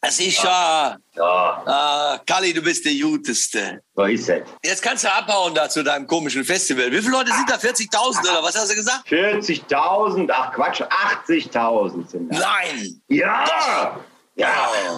Das 0.00 0.20
ist 0.20 0.42
ja, 0.42 0.96
Ja, 1.16 1.62
ah, 1.66 2.20
Kalli, 2.26 2.52
du 2.52 2.60
bist 2.60 2.84
der 2.84 2.92
Juteste. 2.92 3.80
so 3.96 4.02
ist 4.04 4.28
es. 4.28 4.42
Jetzt 4.62 4.82
kannst 4.82 5.04
du 5.04 5.08
abhauen 5.10 5.54
da 5.54 5.66
zu 5.70 5.82
deinem 5.82 6.06
komischen 6.06 6.44
Festival. 6.44 6.92
Wie 6.92 6.98
viele 7.00 7.12
Leute 7.12 7.32
sind 7.32 7.48
da? 7.48 7.54
40.000 7.54 8.20
oder 8.30 8.42
was 8.42 8.54
hast 8.54 8.70
du 8.70 8.74
gesagt? 8.74 9.08
40.000, 9.08 10.30
ach 10.30 10.52
Quatsch, 10.52 10.82
80.000 10.82 12.06
sind 12.06 12.30
das. 12.30 12.38
Nein. 12.40 13.00
Ja! 13.08 13.96
Ja, 14.36 14.48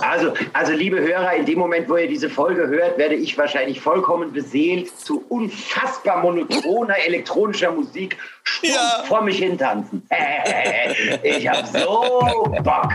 also, 0.00 0.32
also 0.54 0.72
liebe 0.72 0.98
Hörer, 0.98 1.34
in 1.34 1.44
dem 1.44 1.58
Moment, 1.58 1.90
wo 1.90 1.96
ihr 1.98 2.08
diese 2.08 2.30
Folge 2.30 2.68
hört, 2.68 2.96
werde 2.96 3.16
ich 3.16 3.36
wahrscheinlich 3.36 3.82
vollkommen 3.82 4.32
beseelt 4.32 4.98
zu 4.98 5.24
unfassbar 5.28 6.22
monotoner 6.22 6.96
elektronischer 7.06 7.70
Musik 7.70 8.16
stumpf 8.44 8.74
Ja. 8.74 9.04
vor 9.06 9.20
mich 9.22 9.36
hintanzen. 9.38 10.08
Ich 11.22 11.46
hab 11.46 11.66
so 11.66 12.48
Bock. 12.62 12.88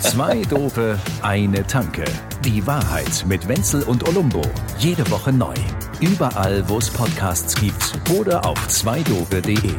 Zwei 0.00 0.40
Dope, 0.48 0.98
eine 1.22 1.66
Tanke. 1.66 2.04
Die 2.42 2.66
Wahrheit 2.66 3.24
mit 3.26 3.46
Wenzel 3.48 3.82
und 3.82 4.08
Olumbo. 4.08 4.40
Jede 4.78 5.08
Woche 5.10 5.32
neu. 5.32 5.54
Überall, 6.00 6.64
wo 6.66 6.78
es 6.78 6.88
Podcasts 6.90 7.54
gibt 7.60 7.92
oder 8.18 8.44
auf 8.46 8.66
zweidope.de. 8.68 9.74